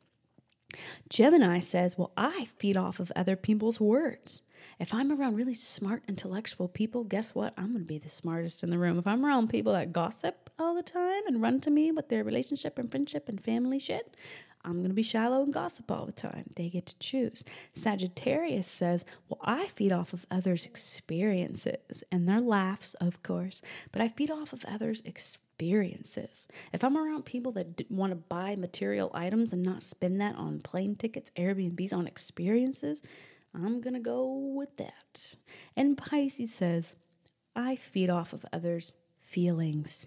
[1.09, 4.43] Gemini says, Well, I feed off of other people's words.
[4.79, 7.55] If I'm around really smart, intellectual people, guess what?
[7.57, 8.99] I'm going to be the smartest in the room.
[8.99, 12.25] If I'm around people that gossip all the time and run to me with their
[12.25, 14.17] relationship and friendship and family shit,
[14.65, 16.51] I'm going to be shallow and gossip all the time.
[16.57, 17.45] They get to choose.
[17.75, 24.03] Sagittarius says, Well, I feed off of others' experiences and their laughs, of course, but
[24.03, 26.47] I feed off of others' experiences.
[26.73, 30.37] If I'm around people that d- want to buy material items and not spend that
[30.37, 33.03] on plane tickets, Airbnbs, on experiences,
[33.55, 35.37] I'm going to go with that.
[35.77, 36.97] And Pisces says,
[37.57, 40.07] I feed off of others' feelings.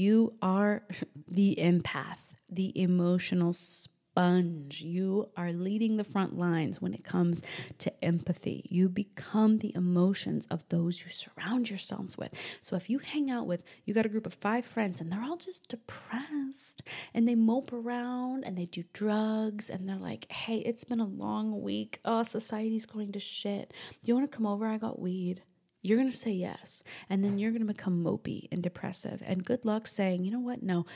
[0.00, 0.82] You are
[1.28, 4.80] the empath, the emotional sponge.
[4.80, 7.42] You are leading the front lines when it comes
[7.80, 8.64] to empathy.
[8.70, 12.32] You become the emotions of those you surround yourselves with.
[12.62, 15.22] So if you hang out with, you got a group of five friends and they're
[15.22, 16.82] all just depressed
[17.12, 21.06] and they mope around and they do drugs and they're like, hey, it's been a
[21.06, 22.00] long week.
[22.06, 23.74] Oh, society's going to shit.
[23.90, 24.66] Do you want to come over?
[24.66, 25.42] I got weed
[25.82, 26.82] you're going to say yes.
[27.08, 29.22] And then you're going to become mopey and depressive.
[29.24, 30.62] And good luck saying, you know what?
[30.62, 30.86] No,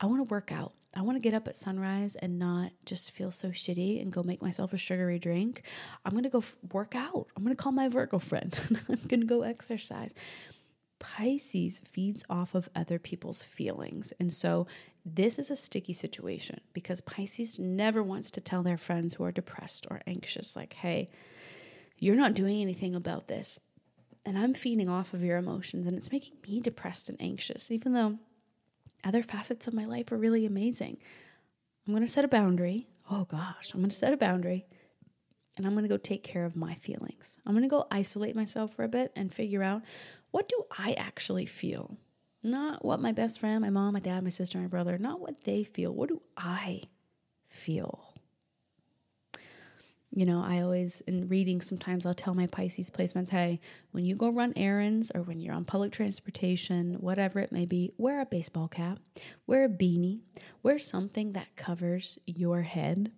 [0.00, 0.72] I want to work out.
[0.94, 4.22] I want to get up at sunrise and not just feel so shitty and go
[4.22, 5.62] make myself a sugary drink.
[6.04, 7.28] I'm going to go f- work out.
[7.34, 8.52] I'm going to call my Virgo friend.
[8.88, 10.12] I'm going to go exercise.
[10.98, 14.12] Pisces feeds off of other people's feelings.
[14.20, 14.66] And so
[15.04, 19.32] this is a sticky situation because Pisces never wants to tell their friends who are
[19.32, 21.10] depressed or anxious, like, hey,
[21.98, 23.58] you're not doing anything about this.
[24.24, 27.92] And I'm feeding off of your emotions and it's making me depressed and anxious, even
[27.92, 28.18] though
[29.04, 30.98] other facets of my life are really amazing.
[31.86, 32.86] I'm going to set a boundary.
[33.10, 34.64] Oh gosh, I'm going to set a boundary
[35.56, 37.38] and I'm going to go take care of my feelings.
[37.44, 39.82] I'm going to go isolate myself for a bit and figure out
[40.30, 41.96] what do I actually feel
[42.42, 45.44] Not what my best friend, my mom, my dad, my sister, my brother, not what
[45.44, 45.92] they feel.
[45.92, 46.82] What do I
[47.48, 48.11] feel?
[50.14, 53.60] You know, I always, in reading, sometimes I'll tell my Pisces placements, hey,
[53.92, 57.92] when you go run errands or when you're on public transportation, whatever it may be,
[57.96, 58.98] wear a baseball cap,
[59.46, 60.20] wear a beanie,
[60.62, 63.10] wear something that covers your head.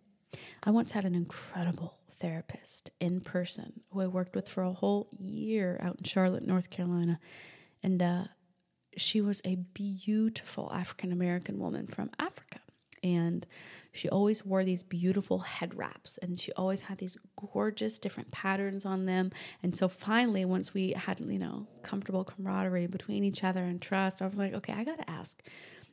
[0.62, 5.08] I once had an incredible therapist in person who I worked with for a whole
[5.18, 7.18] year out in Charlotte, North Carolina.
[7.82, 8.24] And uh,
[8.96, 12.60] she was a beautiful African American woman from Africa.
[13.04, 13.46] And
[13.92, 17.16] she always wore these beautiful head wraps and she always had these
[17.52, 19.30] gorgeous different patterns on them.
[19.62, 24.22] And so finally, once we had, you know, comfortable camaraderie between each other and trust,
[24.22, 25.40] I was like, okay, I got to ask,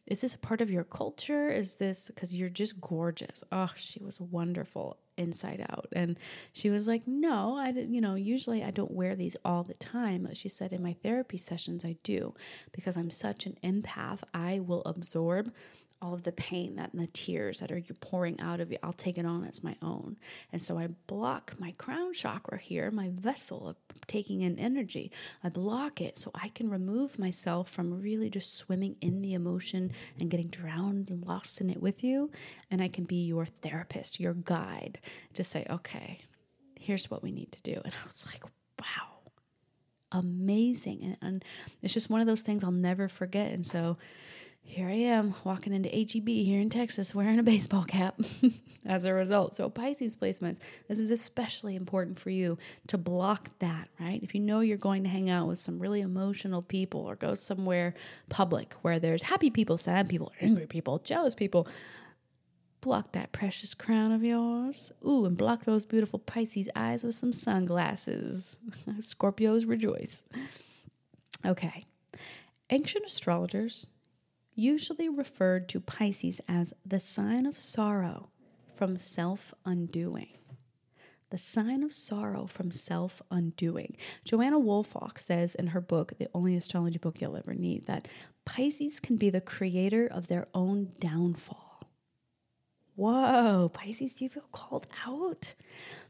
[0.07, 1.49] is this a part of your culture?
[1.49, 3.43] Is this because you're just gorgeous?
[3.51, 5.87] Oh, she was wonderful inside out.
[5.93, 6.19] And
[6.53, 9.75] she was like, No, I didn't, you know, usually I don't wear these all the
[9.75, 10.27] time.
[10.33, 12.33] She said, In my therapy sessions, I do
[12.71, 14.19] because I'm such an empath.
[14.33, 15.53] I will absorb
[16.01, 18.93] all of the pain that and the tears that are pouring out of you, I'll
[18.93, 20.17] take it on as my own.
[20.51, 23.75] And so I block my crown chakra here, my vessel of
[24.07, 25.11] taking in energy.
[25.43, 29.91] I block it so I can remove myself from really just swimming in the emotion
[30.19, 32.31] and getting drowned and lost in it with you.
[32.71, 34.99] And I can be your therapist, your guide
[35.33, 36.21] to say, okay,
[36.79, 37.79] here's what we need to do.
[37.83, 38.43] And I was like,
[38.79, 39.07] wow
[40.13, 41.45] amazing and, and,
[41.81, 43.51] it's just one of those things I'll never forget.
[43.53, 43.97] And so
[44.71, 48.17] here I am walking into HEB here in Texas wearing a baseball cap
[48.85, 49.53] as a result.
[49.53, 52.57] So, Pisces placements, this is especially important for you
[52.87, 54.23] to block that, right?
[54.23, 57.33] If you know you're going to hang out with some really emotional people or go
[57.33, 57.95] somewhere
[58.29, 61.67] public where there's happy people, sad people, angry people, jealous people,
[62.79, 64.93] block that precious crown of yours.
[65.05, 68.57] Ooh, and block those beautiful Pisces eyes with some sunglasses.
[68.99, 70.23] Scorpios rejoice.
[71.45, 71.83] Okay.
[72.69, 73.89] Ancient astrologers
[74.55, 78.29] usually referred to Pisces as the sign of sorrow
[78.75, 80.37] from self undoing.
[81.29, 83.95] The sign of sorrow from self undoing.
[84.25, 88.07] Joanna Woolfolk says in her book, The Only Astrology Book You'll Ever Need, that
[88.45, 91.71] Pisces can be the creator of their own downfall.
[92.95, 95.55] Whoa, Pisces, do you feel called out?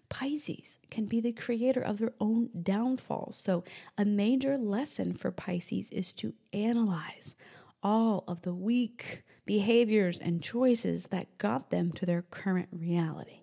[0.09, 3.31] Pisces can be the creator of their own downfall.
[3.33, 3.63] So,
[3.97, 7.35] a major lesson for Pisces is to analyze
[7.83, 13.39] all of the weak behaviors and choices that got them to their current reality.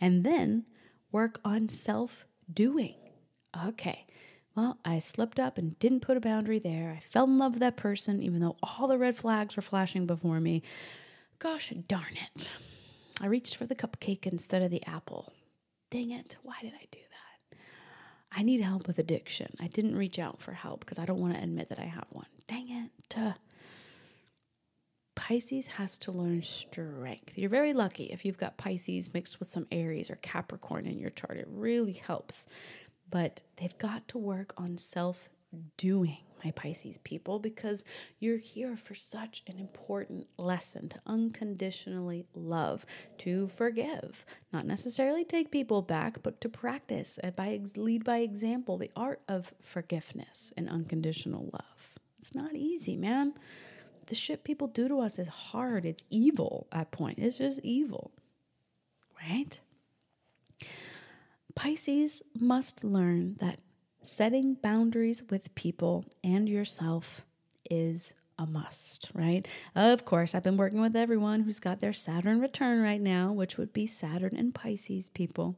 [0.00, 0.66] And then
[1.10, 2.96] work on self doing.
[3.66, 4.06] Okay,
[4.54, 6.94] well, I slipped up and didn't put a boundary there.
[6.96, 10.06] I fell in love with that person, even though all the red flags were flashing
[10.06, 10.62] before me.
[11.38, 12.48] Gosh darn it.
[13.20, 15.32] I reached for the cupcake instead of the apple.
[15.90, 17.58] Dang it, why did I do that?
[18.34, 19.54] I need help with addiction.
[19.60, 22.06] I didn't reach out for help because I don't want to admit that I have
[22.10, 22.26] one.
[22.46, 22.90] Dang it.
[25.22, 27.38] Pisces has to learn strength.
[27.38, 31.10] You're very lucky if you've got Pisces mixed with some Aries or Capricorn in your
[31.10, 31.36] chart.
[31.36, 32.48] It really helps.
[33.08, 35.30] But they've got to work on self
[35.76, 37.84] doing, my Pisces people, because
[38.18, 42.84] you're here for such an important lesson to unconditionally love,
[43.18, 48.76] to forgive, not necessarily take people back, but to practice and by lead by example
[48.76, 52.00] the art of forgiveness and unconditional love.
[52.18, 53.34] It's not easy, man
[54.06, 55.84] the shit people do to us is hard.
[55.84, 57.18] It's evil at point.
[57.18, 58.10] It's just evil.
[59.20, 59.60] Right?
[61.54, 63.60] Pisces must learn that
[64.02, 67.24] setting boundaries with people and yourself
[67.70, 69.46] is a must, right?
[69.74, 73.56] Of course, I've been working with everyone who's got their Saturn return right now, which
[73.56, 75.56] would be Saturn and Pisces people.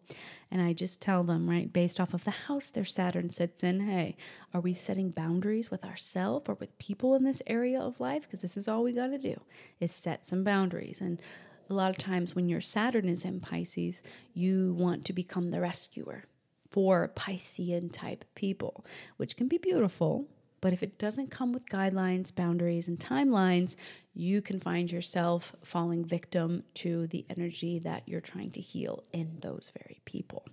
[0.50, 3.80] And I just tell them, right, based off of the house their Saturn sits in,
[3.80, 4.16] hey,
[4.52, 8.22] are we setting boundaries with ourselves or with people in this area of life?
[8.22, 9.40] Because this is all we got to do
[9.80, 11.00] is set some boundaries.
[11.00, 11.22] And
[11.70, 14.02] a lot of times when your Saturn is in Pisces,
[14.34, 16.24] you want to become the rescuer
[16.70, 18.84] for Piscean type people,
[19.16, 20.26] which can be beautiful,
[20.64, 23.77] but if it doesn't come with guidelines, boundaries, and timelines,
[24.14, 29.37] you can find yourself falling victim to the energy that you're trying to heal in
[29.42, 30.46] those very people,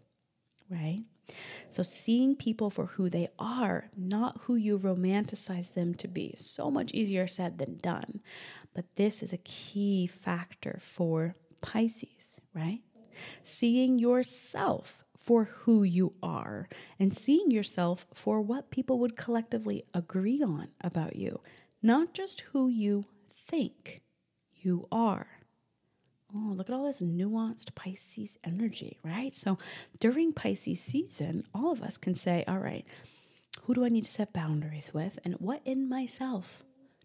[0.70, 1.00] right?
[1.70, 6.70] So, seeing people for who they are, not who you romanticize them to be, so
[6.70, 8.20] much easier said than done.
[8.74, 12.82] But this is a key factor for Pisces, right?
[13.44, 16.68] Seeing yourself for who you are
[17.00, 21.40] and seeing yourself for what people would collectively agree on about you,
[21.82, 23.06] not just who you
[23.48, 24.02] think
[24.56, 25.28] you are.
[26.34, 29.36] Oh, look at all this nuanced Pisces energy, right?
[29.36, 29.58] So
[30.00, 32.86] during Pisces season, all of us can say, all right,
[33.64, 35.20] who do I need to set boundaries with?
[35.26, 36.64] And what in myself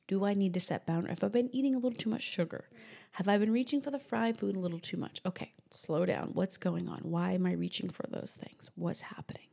[0.09, 1.19] Do I need to set boundaries?
[1.21, 2.67] Have I been eating a little too much sugar?
[3.13, 5.21] Have I been reaching for the fried food a little too much?
[5.27, 6.31] Okay, slow down.
[6.33, 6.99] What's going on?
[7.03, 8.71] Why am I reaching for those things?
[8.77, 9.47] What's happening?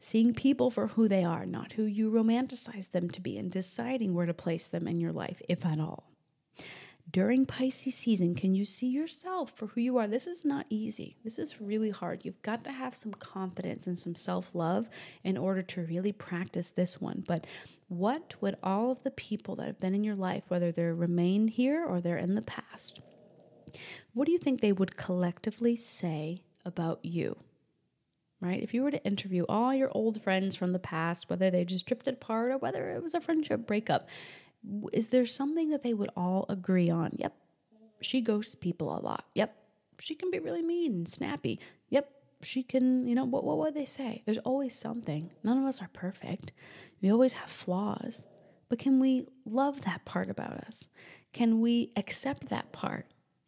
[0.00, 4.14] Seeing people for who they are, not who you romanticize them to be, and deciding
[4.14, 6.12] where to place them in your life, if at all.
[7.10, 10.06] During Pisces season, can you see yourself for who you are?
[10.06, 11.16] This is not easy.
[11.24, 12.24] This is really hard.
[12.24, 14.88] You've got to have some confidence and some self love
[15.24, 17.24] in order to really practice this one.
[17.26, 17.46] But
[17.92, 21.48] what would all of the people that have been in your life, whether they're remain
[21.48, 23.00] here or they're in the past,
[24.14, 27.36] what do you think they would collectively say about you?
[28.40, 28.62] Right?
[28.62, 31.86] If you were to interview all your old friends from the past, whether they just
[31.86, 34.08] drifted apart or whether it was a friendship breakup,
[34.92, 37.12] is there something that they would all agree on?
[37.16, 37.34] Yep,
[38.00, 39.26] she ghosts people a lot.
[39.34, 39.54] Yep,
[39.98, 41.60] she can be really mean and snappy.
[42.42, 44.22] She can, you know, what, what would they say?
[44.24, 45.30] There's always something.
[45.42, 46.52] None of us are perfect.
[47.00, 48.26] We always have flaws.
[48.68, 50.88] But can we love that part about us?
[51.32, 53.06] Can we accept that part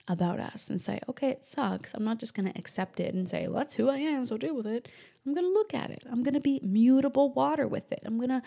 [0.08, 1.94] about us and say, okay, it sucks.
[1.94, 4.36] I'm not just going to accept it and say, well, that's who I am, so
[4.36, 4.88] deal with it.
[5.26, 6.02] I'm going to look at it.
[6.10, 8.02] I'm going to be mutable water with it.
[8.04, 8.42] I'm going to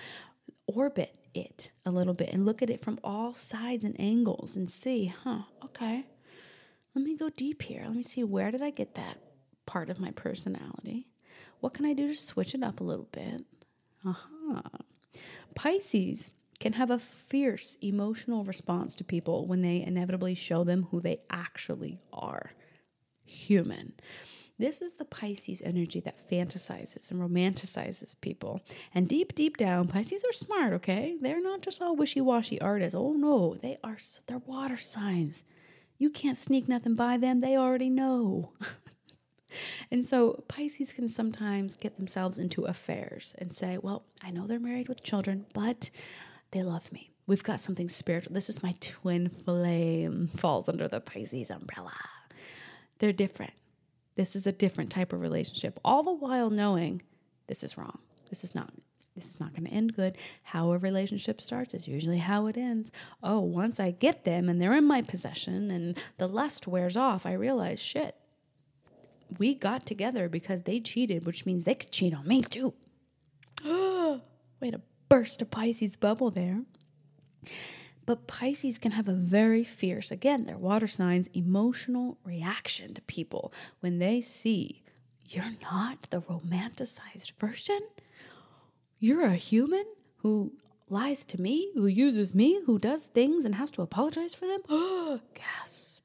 [0.68, 4.70] orbit it a little bit and look at it from all sides and angles and
[4.70, 6.06] see, huh, okay,
[6.94, 7.84] let me go deep here.
[7.84, 9.18] Let me see where did I get that
[9.68, 11.08] part of my personality?
[11.60, 13.46] What can I do to switch it up a little bit?
[14.04, 14.62] Uh-huh.
[15.54, 21.00] Pisces can have a fierce emotional response to people when they inevitably show them who
[21.00, 22.52] they actually are
[23.26, 23.94] human.
[24.60, 28.62] This is the Pisces energy that fantasizes and romanticizes people.
[28.94, 31.16] And deep, deep down, Pisces are smart, okay?
[31.22, 32.96] They're not just all wishy washy artists.
[32.96, 35.44] Oh no, they are, they're water signs.
[36.00, 38.54] You can't sneak nothing by them, they already know.
[39.92, 44.60] and so Pisces can sometimes get themselves into affairs and say, well, I know they're
[44.60, 45.90] married with children, but
[46.52, 47.12] they love me.
[47.26, 48.34] We've got something spiritual.
[48.34, 51.94] This is my twin flame, falls under the Pisces umbrella.
[53.00, 53.54] They're different.
[54.16, 57.02] This is a different type of relationship, all the while knowing
[57.48, 58.00] this is wrong.
[58.30, 58.72] This is not
[59.18, 60.16] this is not going to end good.
[60.44, 62.92] How a relationship starts is usually how it ends.
[63.24, 67.26] Oh, once I get them and they're in my possession and the lust wears off,
[67.26, 68.16] I realize shit.
[69.38, 72.74] We got together because they cheated, which means they could cheat on me too.
[73.64, 76.62] Way to burst a Pisces bubble there.
[78.06, 83.52] But Pisces can have a very fierce, again, they're water signs, emotional reaction to people
[83.82, 84.82] when they see
[85.26, 87.80] you're not the romanticized version.
[89.00, 89.84] You're a human
[90.18, 90.54] who
[90.90, 94.62] lies to me, who uses me, who does things and has to apologize for them.
[95.34, 95.97] Gasp.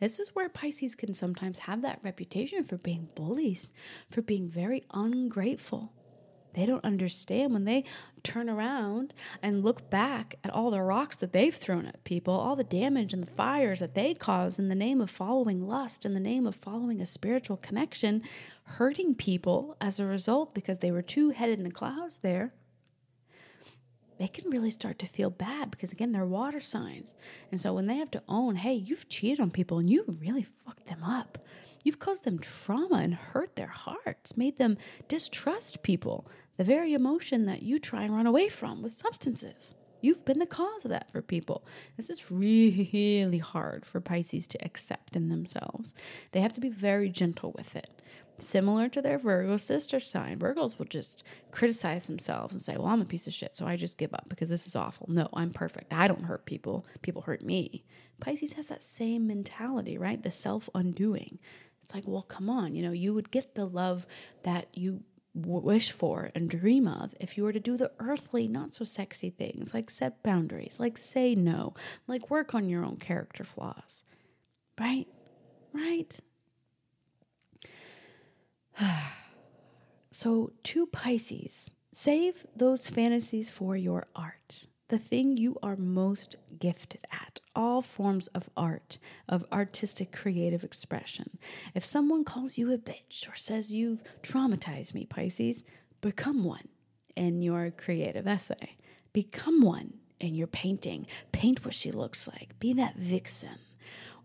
[0.00, 3.72] This is where Pisces can sometimes have that reputation for being bullies,
[4.10, 5.92] for being very ungrateful.
[6.56, 7.84] They don't understand when they
[8.22, 9.12] turn around
[9.42, 13.12] and look back at all the rocks that they've thrown at people, all the damage
[13.12, 16.46] and the fires that they cause in the name of following lust, in the name
[16.46, 18.22] of following a spiritual connection,
[18.64, 22.54] hurting people as a result because they were too headed in the clouds there.
[24.18, 27.14] They can really start to feel bad because, again, they're water signs.
[27.50, 30.46] And so when they have to own, hey, you've cheated on people and you've really
[30.64, 31.38] fucked them up,
[31.84, 37.46] you've caused them trauma and hurt their hearts, made them distrust people the very emotion
[37.46, 39.74] that you try and run away from with substances.
[40.00, 41.66] You've been the cause of that for people.
[41.96, 45.94] This is really hard for Pisces to accept in themselves.
[46.32, 48.02] They have to be very gentle with it.
[48.38, 53.00] Similar to their Virgo sister sign, Virgos will just criticize themselves and say, Well, I'm
[53.00, 55.06] a piece of shit, so I just give up because this is awful.
[55.10, 55.92] No, I'm perfect.
[55.92, 57.84] I don't hurt people, people hurt me.
[58.20, 60.22] Pisces has that same mentality, right?
[60.22, 61.38] The self undoing.
[61.82, 64.06] It's like, well, come on, you know, you would get the love
[64.42, 65.04] that you
[65.36, 69.30] wish for and dream of if you were to do the earthly, not so sexy
[69.30, 71.74] things like set boundaries, like say no,
[72.06, 74.02] like work on your own character flaws.
[74.80, 75.06] Right?
[75.72, 76.18] Right?
[80.10, 87.06] so, to Pisces, save those fantasies for your art the thing you are most gifted
[87.10, 88.98] at, all forms of art,
[89.28, 91.38] of artistic creative expression.
[91.74, 95.64] If someone calls you a bitch or says you've traumatized me, Pisces,
[96.00, 96.68] become one
[97.16, 98.76] in your creative essay.
[99.12, 101.06] Become one in your painting.
[101.32, 102.58] Paint what she looks like.
[102.60, 103.58] Be that vixen.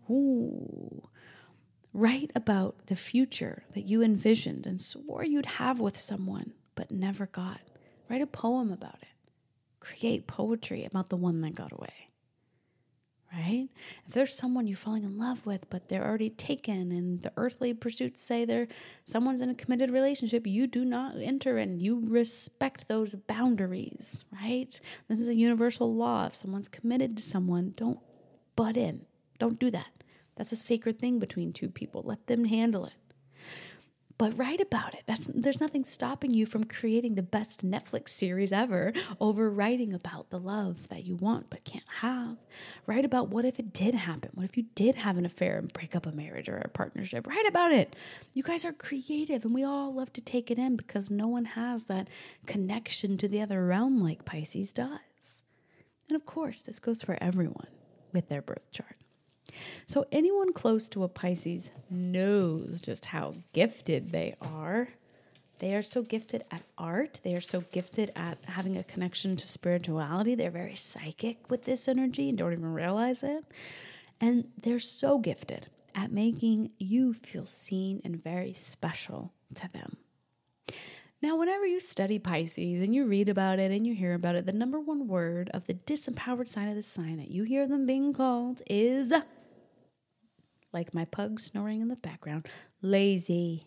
[0.08, 1.02] Ooh.
[1.94, 7.26] Write about the future that you envisioned and swore you'd have with someone but never
[7.26, 7.60] got.
[8.08, 9.08] Write a poem about it
[9.82, 12.08] create poetry about the one that got away.
[13.32, 13.68] right?
[14.06, 17.72] If there's someone you're falling in love with, but they're already taken, and the earthly
[17.72, 18.68] pursuits say they're
[19.04, 24.78] someone's in a committed relationship, you do not enter and you respect those boundaries, right?
[25.08, 26.26] This is a universal law.
[26.26, 28.00] If someone's committed to someone, don't
[28.54, 29.06] butt in.
[29.38, 30.01] Don't do that.
[30.36, 32.02] That's a sacred thing between two people.
[32.04, 32.94] Let them handle it
[34.22, 35.02] but write about it.
[35.04, 40.30] That's there's nothing stopping you from creating the best Netflix series ever over writing about
[40.30, 42.36] the love that you want but can't have.
[42.86, 44.30] Write about what if it did happen?
[44.34, 47.26] What if you did have an affair and break up a marriage or a partnership?
[47.26, 47.96] Write about it.
[48.32, 51.44] You guys are creative and we all love to take it in because no one
[51.44, 52.06] has that
[52.46, 55.42] connection to the other realm like Pisces does.
[56.08, 57.66] And of course, this goes for everyone
[58.12, 59.01] with their birth chart.
[59.86, 64.88] So, anyone close to a Pisces knows just how gifted they are.
[65.58, 67.20] They are so gifted at art.
[67.22, 70.34] They are so gifted at having a connection to spirituality.
[70.34, 73.44] They're very psychic with this energy and don't even realize it.
[74.20, 79.98] And they're so gifted at making you feel seen and very special to them.
[81.22, 84.44] Now, whenever you study Pisces and you read about it and you hear about it,
[84.44, 87.86] the number one word of the disempowered sign of the sign that you hear them
[87.86, 89.12] being called is
[90.72, 92.48] like my pug snoring in the background,
[92.80, 93.66] lazy.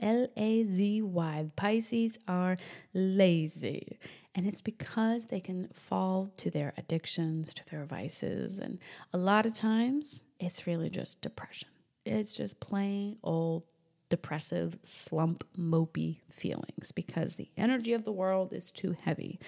[0.00, 1.50] L A Z Y.
[1.56, 2.56] Pisces are
[2.94, 3.98] lazy.
[4.34, 8.60] And it's because they can fall to their addictions, to their vices.
[8.60, 8.78] And
[9.12, 11.70] a lot of times, it's really just depression.
[12.06, 13.64] It's just plain old
[14.08, 19.38] depressive, slump, mopey feelings because the energy of the world is too heavy.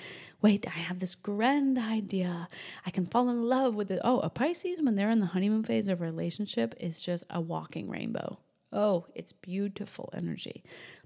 [0.42, 2.48] Wait, I have this grand idea.
[2.84, 4.00] I can fall in love with it.
[4.04, 7.40] Oh, a Pisces, when they're in the honeymoon phase of a relationship, is just a
[7.40, 8.38] walking rainbow.
[8.72, 10.62] Oh, it's beautiful energy.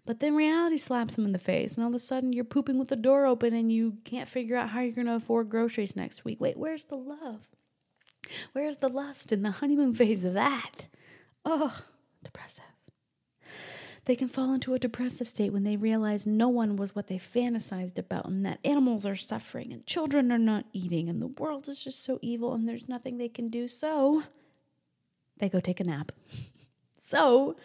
[0.06, 2.78] But then reality slaps them in the face, and all of a sudden you're pooping
[2.78, 5.96] with the door open and you can't figure out how you're going to afford groceries
[5.96, 6.40] next week.
[6.40, 7.48] Wait, where's the love?
[8.52, 10.88] Where's the lust in the honeymoon phase of that?
[11.44, 11.82] Oh,
[12.22, 12.64] depressive.
[14.06, 17.18] They can fall into a depressive state when they realize no one was what they
[17.18, 21.68] fantasized about and that animals are suffering and children are not eating and the world
[21.68, 23.66] is just so evil and there's nothing they can do.
[23.66, 24.24] So
[25.38, 26.12] they go take a nap.
[26.98, 27.56] so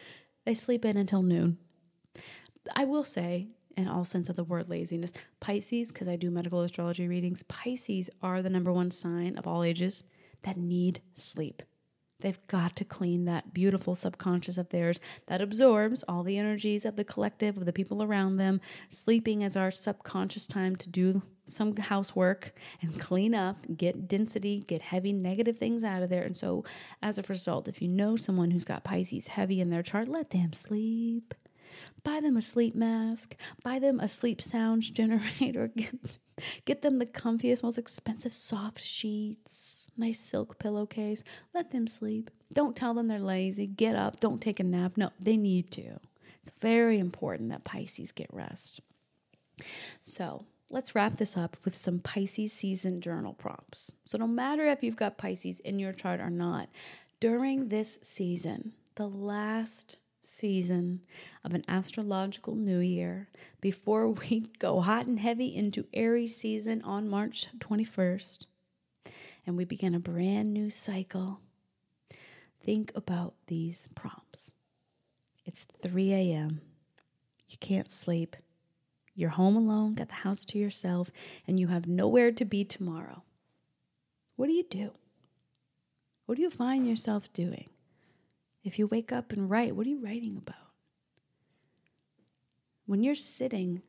[0.45, 1.57] they sleep in until noon.
[2.75, 6.61] I will say, in all sense of the word laziness, Pisces, because I do medical
[6.61, 10.03] astrology readings, Pisces are the number one sign of all ages
[10.43, 11.63] that need sleep.
[12.21, 16.95] They've got to clean that beautiful subconscious of theirs that absorbs all the energies of
[16.97, 18.59] the collective, of the people around them.
[18.89, 24.81] Sleeping is our subconscious time to do some housework and clean up, get density, get
[24.81, 26.23] heavy negative things out of there.
[26.23, 26.65] And so,
[27.01, 30.31] as a result, if you know someone who's got Pisces heavy in their chart, let
[30.31, 31.33] them sleep.
[32.03, 35.71] Buy them a sleep mask, buy them a sleep sounds generator,
[36.65, 41.23] get, them the comfiest, most expensive soft sheets nice silk pillowcase.
[41.53, 42.31] Let them sleep.
[42.53, 43.67] Don't tell them they're lazy.
[43.67, 44.19] Get up.
[44.19, 44.93] Don't take a nap.
[44.95, 45.99] No, they need to.
[46.41, 48.79] It's very important that Pisces get rest.
[50.01, 53.91] So, let's wrap this up with some Pisces season journal prompts.
[54.05, 56.69] So, no matter if you've got Pisces in your chart or not,
[57.19, 61.01] during this season, the last season
[61.43, 63.29] of an astrological new year,
[63.61, 68.45] before we go hot and heavy into Aries season on March 21st,
[69.45, 71.39] and we begin a brand new cycle,
[72.63, 74.51] think about these prompts.
[75.45, 76.61] It's 3 a.m.
[77.47, 78.35] You can't sleep.
[79.15, 81.11] You're home alone, got the house to yourself,
[81.47, 83.23] and you have nowhere to be tomorrow.
[84.35, 84.91] What do you do?
[86.25, 87.69] What do you find yourself doing?
[88.69, 90.55] If you wake up and write, what are you writing about?
[92.85, 93.81] When you're sitting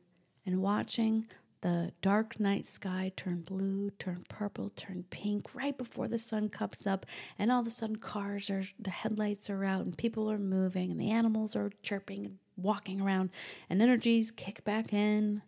[0.43, 1.27] and watching
[1.61, 6.87] the dark night sky turn blue, turn purple, turn pink right before the sun comes
[6.87, 7.05] up,
[7.37, 10.89] and all of a sudden cars are the headlights are out and people are moving
[10.89, 13.29] and the animals are chirping and walking around
[13.69, 15.43] and energies kick back in.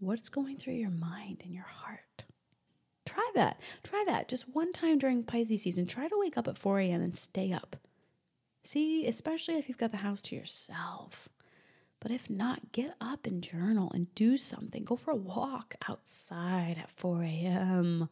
[0.00, 2.24] What's going through your mind and your heart?
[3.06, 3.60] Try that.
[3.84, 4.26] Try that.
[4.26, 5.86] Just one time during Pisces season.
[5.86, 7.00] Try to wake up at 4 a.m.
[7.00, 7.76] and stay up.
[8.64, 11.28] See, especially if you've got the house to yourself.
[12.00, 14.84] But if not, get up and journal and do something.
[14.84, 18.08] Go for a walk outside at 4 a.m.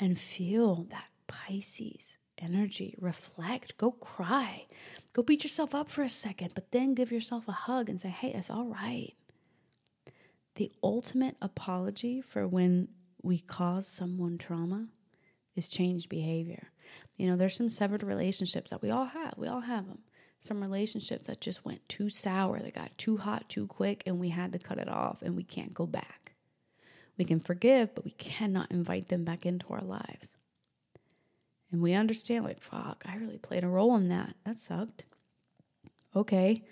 [0.00, 2.94] and feel that Pisces energy.
[3.00, 3.76] Reflect.
[3.78, 4.66] Go cry.
[5.12, 8.08] Go beat yourself up for a second, but then give yourself a hug and say,
[8.08, 9.14] hey, it's all right.
[10.54, 12.88] The ultimate apology for when
[13.22, 14.88] we cause someone trauma
[15.58, 16.68] is changed behavior.
[17.16, 19.34] You know, there's some severed relationships that we all have.
[19.36, 19.98] We all have them
[20.38, 24.28] some relationships that just went too sour, that got too hot too quick, and we
[24.28, 26.32] had to cut it off and we can't go back.
[27.16, 30.36] We can forgive, but we cannot invite them back into our lives.
[31.72, 34.34] And we understand, like, fuck, I really played a role in that.
[34.44, 35.04] That sucked.
[36.14, 36.62] Okay.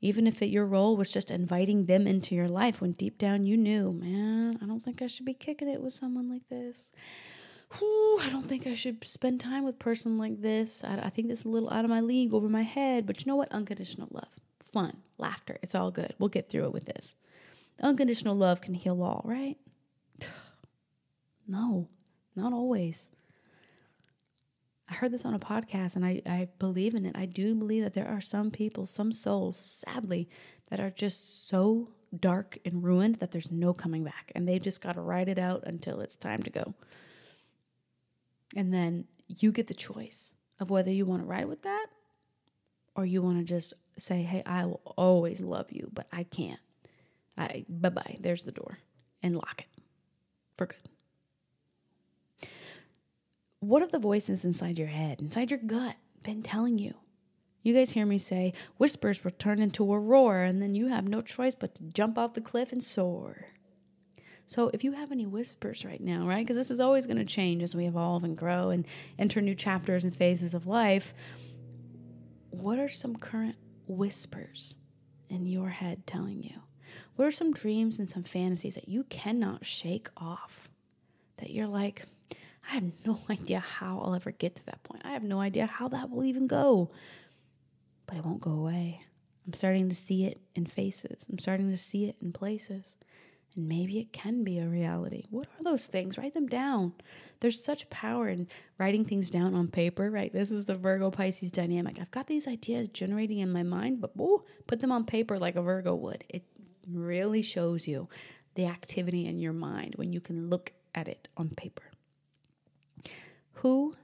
[0.00, 3.46] Even if it, your role was just inviting them into your life when deep down
[3.46, 6.92] you knew, man, I don't think I should be kicking it with someone like this.
[7.72, 10.84] Whew, I don't think I should spend time with person like this.
[10.84, 13.06] I, I think this is a little out of my league, over my head.
[13.06, 13.50] But you know what?
[13.52, 14.28] Unconditional love,
[14.60, 15.58] fun, laughter.
[15.62, 16.14] It's all good.
[16.18, 17.16] We'll get through it with this.
[17.80, 19.56] Unconditional love can heal all, right?
[21.46, 21.90] No,
[22.34, 23.10] not always.
[24.88, 27.16] I heard this on a podcast and I, I believe in it.
[27.16, 30.28] I do believe that there are some people, some souls, sadly,
[30.70, 31.88] that are just so
[32.18, 34.32] dark and ruined that there's no coming back.
[34.34, 36.74] And they just got to ride it out until it's time to go.
[38.54, 41.86] And then you get the choice of whether you want to ride with that
[42.96, 46.60] or you want to just say, hey, I will always love you, but I can't.
[47.36, 48.18] I bye bye.
[48.20, 48.78] There's the door,
[49.22, 49.82] and lock it
[50.56, 52.48] for good.
[53.58, 56.94] What have the voices inside your head, inside your gut, been telling you?
[57.62, 61.08] You guys hear me say whispers will turn into a roar, and then you have
[61.08, 63.46] no choice but to jump off the cliff and soar.
[64.46, 67.24] So, if you have any whispers right now, right, because this is always going to
[67.24, 68.86] change as we evolve and grow and
[69.18, 71.14] enter new chapters and phases of life,
[72.50, 74.76] what are some current whispers
[75.28, 76.60] in your head telling you?
[77.16, 80.68] What are some dreams and some fantasies that you cannot shake off?
[81.38, 82.04] That you're like,
[82.68, 85.02] I have no idea how I'll ever get to that point.
[85.04, 86.90] I have no idea how that will even go.
[88.06, 89.00] But it won't go away.
[89.46, 92.96] I'm starting to see it in faces, I'm starting to see it in places.
[93.56, 95.24] And maybe it can be a reality.
[95.30, 96.18] What are those things?
[96.18, 96.92] Write them down.
[97.40, 98.48] There's such power in
[98.78, 100.32] writing things down on paper, right?
[100.32, 101.98] This is the Virgo Pisces dynamic.
[102.00, 105.56] I've got these ideas generating in my mind, but oh, put them on paper like
[105.56, 106.24] a Virgo would.
[106.28, 106.44] It
[106.90, 108.08] really shows you
[108.54, 111.84] the activity in your mind when you can look at it on paper.
[113.54, 113.94] Who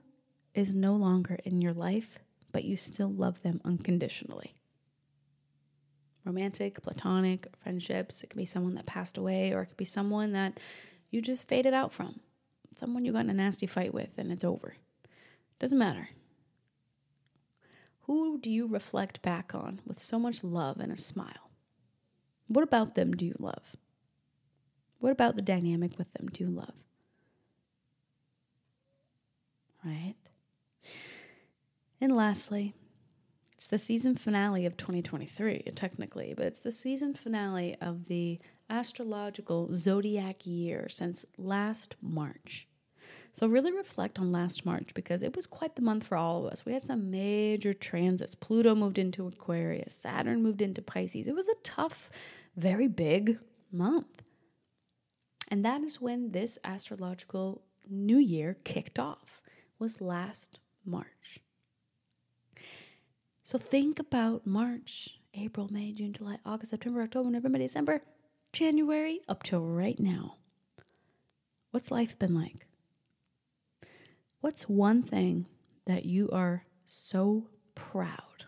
[0.55, 2.19] is no longer in your life,
[2.53, 4.60] but you still love them unconditionally?
[6.31, 8.23] Romantic, platonic, friendships.
[8.23, 10.61] It could be someone that passed away, or it could be someone that
[11.11, 12.21] you just faded out from.
[12.77, 14.77] Someone you got in a nasty fight with and it's over.
[15.59, 16.11] Doesn't matter.
[18.03, 21.51] Who do you reflect back on with so much love and a smile?
[22.47, 23.75] What about them do you love?
[25.01, 26.75] What about the dynamic with them do you love?
[29.85, 30.15] Right?
[32.01, 32.75] And lastly,
[33.71, 40.45] the season finale of 2023, technically, but it's the season finale of the astrological zodiac
[40.45, 42.67] year since last March.
[43.33, 46.53] So, really reflect on last March because it was quite the month for all of
[46.53, 46.67] us.
[46.67, 48.35] We had some major transits.
[48.35, 51.29] Pluto moved into Aquarius, Saturn moved into Pisces.
[51.29, 52.11] It was a tough,
[52.57, 53.39] very big
[53.71, 54.23] month.
[55.47, 59.41] And that is when this astrological new year kicked off,
[59.79, 61.41] was last March.
[63.51, 68.01] So think about March, April, May, June, July, August, September, October, November, December,
[68.53, 70.37] January, up till right now.
[71.73, 72.69] What's life been like?
[74.41, 75.47] What's one thing
[75.87, 78.45] that you are so proud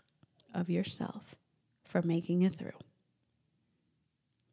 [0.54, 1.34] of yourself
[1.82, 2.78] for making it through?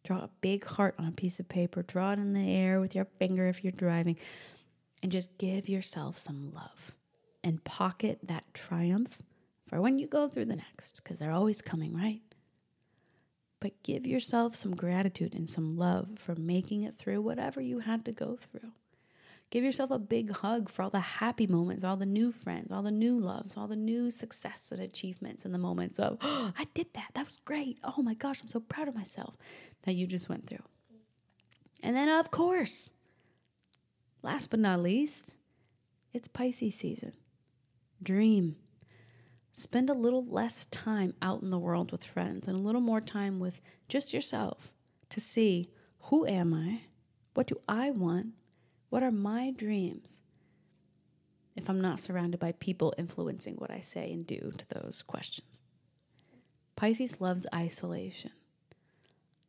[0.03, 2.95] Draw a big heart on a piece of paper, draw it in the air with
[2.95, 4.17] your finger if you're driving,
[5.03, 6.95] and just give yourself some love
[7.43, 9.19] and pocket that triumph
[9.69, 12.21] for when you go through the next, because they're always coming, right?
[13.59, 18.03] But give yourself some gratitude and some love for making it through whatever you had
[18.05, 18.71] to go through.
[19.51, 22.83] Give yourself a big hug for all the happy moments, all the new friends, all
[22.83, 26.65] the new loves, all the new success and achievements, and the moments of, oh, I
[26.73, 27.09] did that.
[27.13, 27.77] That was great.
[27.83, 29.37] Oh my gosh, I'm so proud of myself
[29.83, 30.63] that you just went through.
[31.81, 32.93] And then, of course,
[34.23, 35.33] last but not least,
[36.13, 37.13] it's Pisces season.
[38.01, 38.55] Dream.
[39.51, 43.01] Spend a little less time out in the world with friends and a little more
[43.01, 44.71] time with just yourself
[45.09, 45.69] to see
[46.03, 46.81] who am I?
[47.33, 48.33] What do I want?
[48.89, 50.21] What are my dreams?
[51.55, 55.61] If I'm not surrounded by people influencing what I say and do to those questions.
[56.75, 58.31] Pisces loves isolation.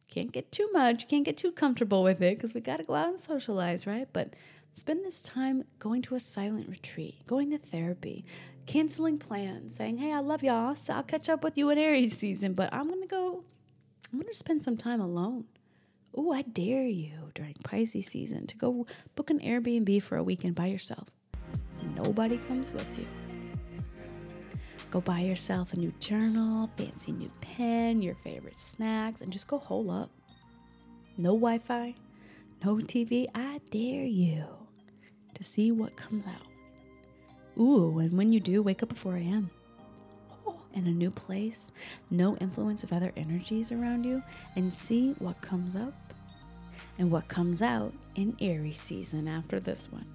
[0.08, 2.94] Can't get too much, can't get too comfortable with it because we got to go
[2.94, 4.08] out and socialize, right?
[4.12, 4.34] But
[4.72, 8.24] spend this time going to a silent retreat, going to therapy,
[8.66, 10.74] canceling plans, saying, Hey, I love y'all.
[10.74, 13.44] So I'll catch up with you in Aries season, but I'm to go,
[14.12, 15.44] I'm to spend some time alone.
[16.14, 20.56] Oh, I dare you during Pisces season to go book an Airbnb for a weekend
[20.56, 21.08] by yourself.
[21.94, 23.06] Nobody comes with you.
[24.90, 29.58] Go buy yourself a new journal, fancy new pen, your favorite snacks, and just go
[29.58, 30.10] hole up.
[31.16, 31.94] No Wi Fi,
[32.64, 33.26] no TV.
[33.32, 34.59] I dare you
[35.40, 36.46] to see what comes out.
[37.58, 39.50] Ooh, and when you do, wake up at 4 a.m.
[40.46, 41.72] Oh, in a new place,
[42.10, 44.22] no influence of other energies around you,
[44.56, 45.94] and see what comes up
[46.98, 50.06] and what comes out in Aries season after this one.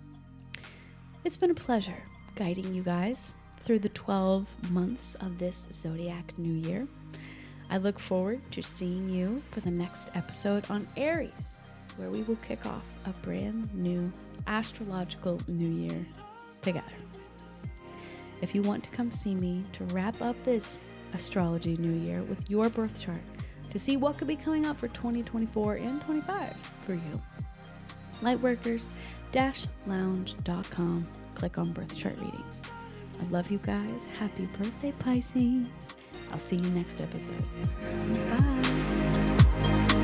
[1.24, 2.04] It's been a pleasure
[2.36, 6.88] guiding you guys through the 12 months of this zodiac new year.
[7.72, 11.58] I look forward to seeing you for the next episode on Aries,
[11.98, 14.12] where we will kick off a brand new
[14.48, 16.06] astrological new year
[16.62, 16.94] together.
[18.42, 20.84] If you want to come see me to wrap up this
[21.14, 23.22] astrology new year with your birth chart
[23.70, 26.54] to see what could be coming up for 2024 and 25
[26.86, 27.22] for you,
[28.22, 31.08] lightworkers-lounge.com.
[31.36, 32.62] Click on birth chart readings.
[33.22, 34.06] I love you guys.
[34.20, 35.96] Happy birthday, Pisces.
[36.32, 37.44] I'll see you next episode.
[38.30, 39.95] Bye.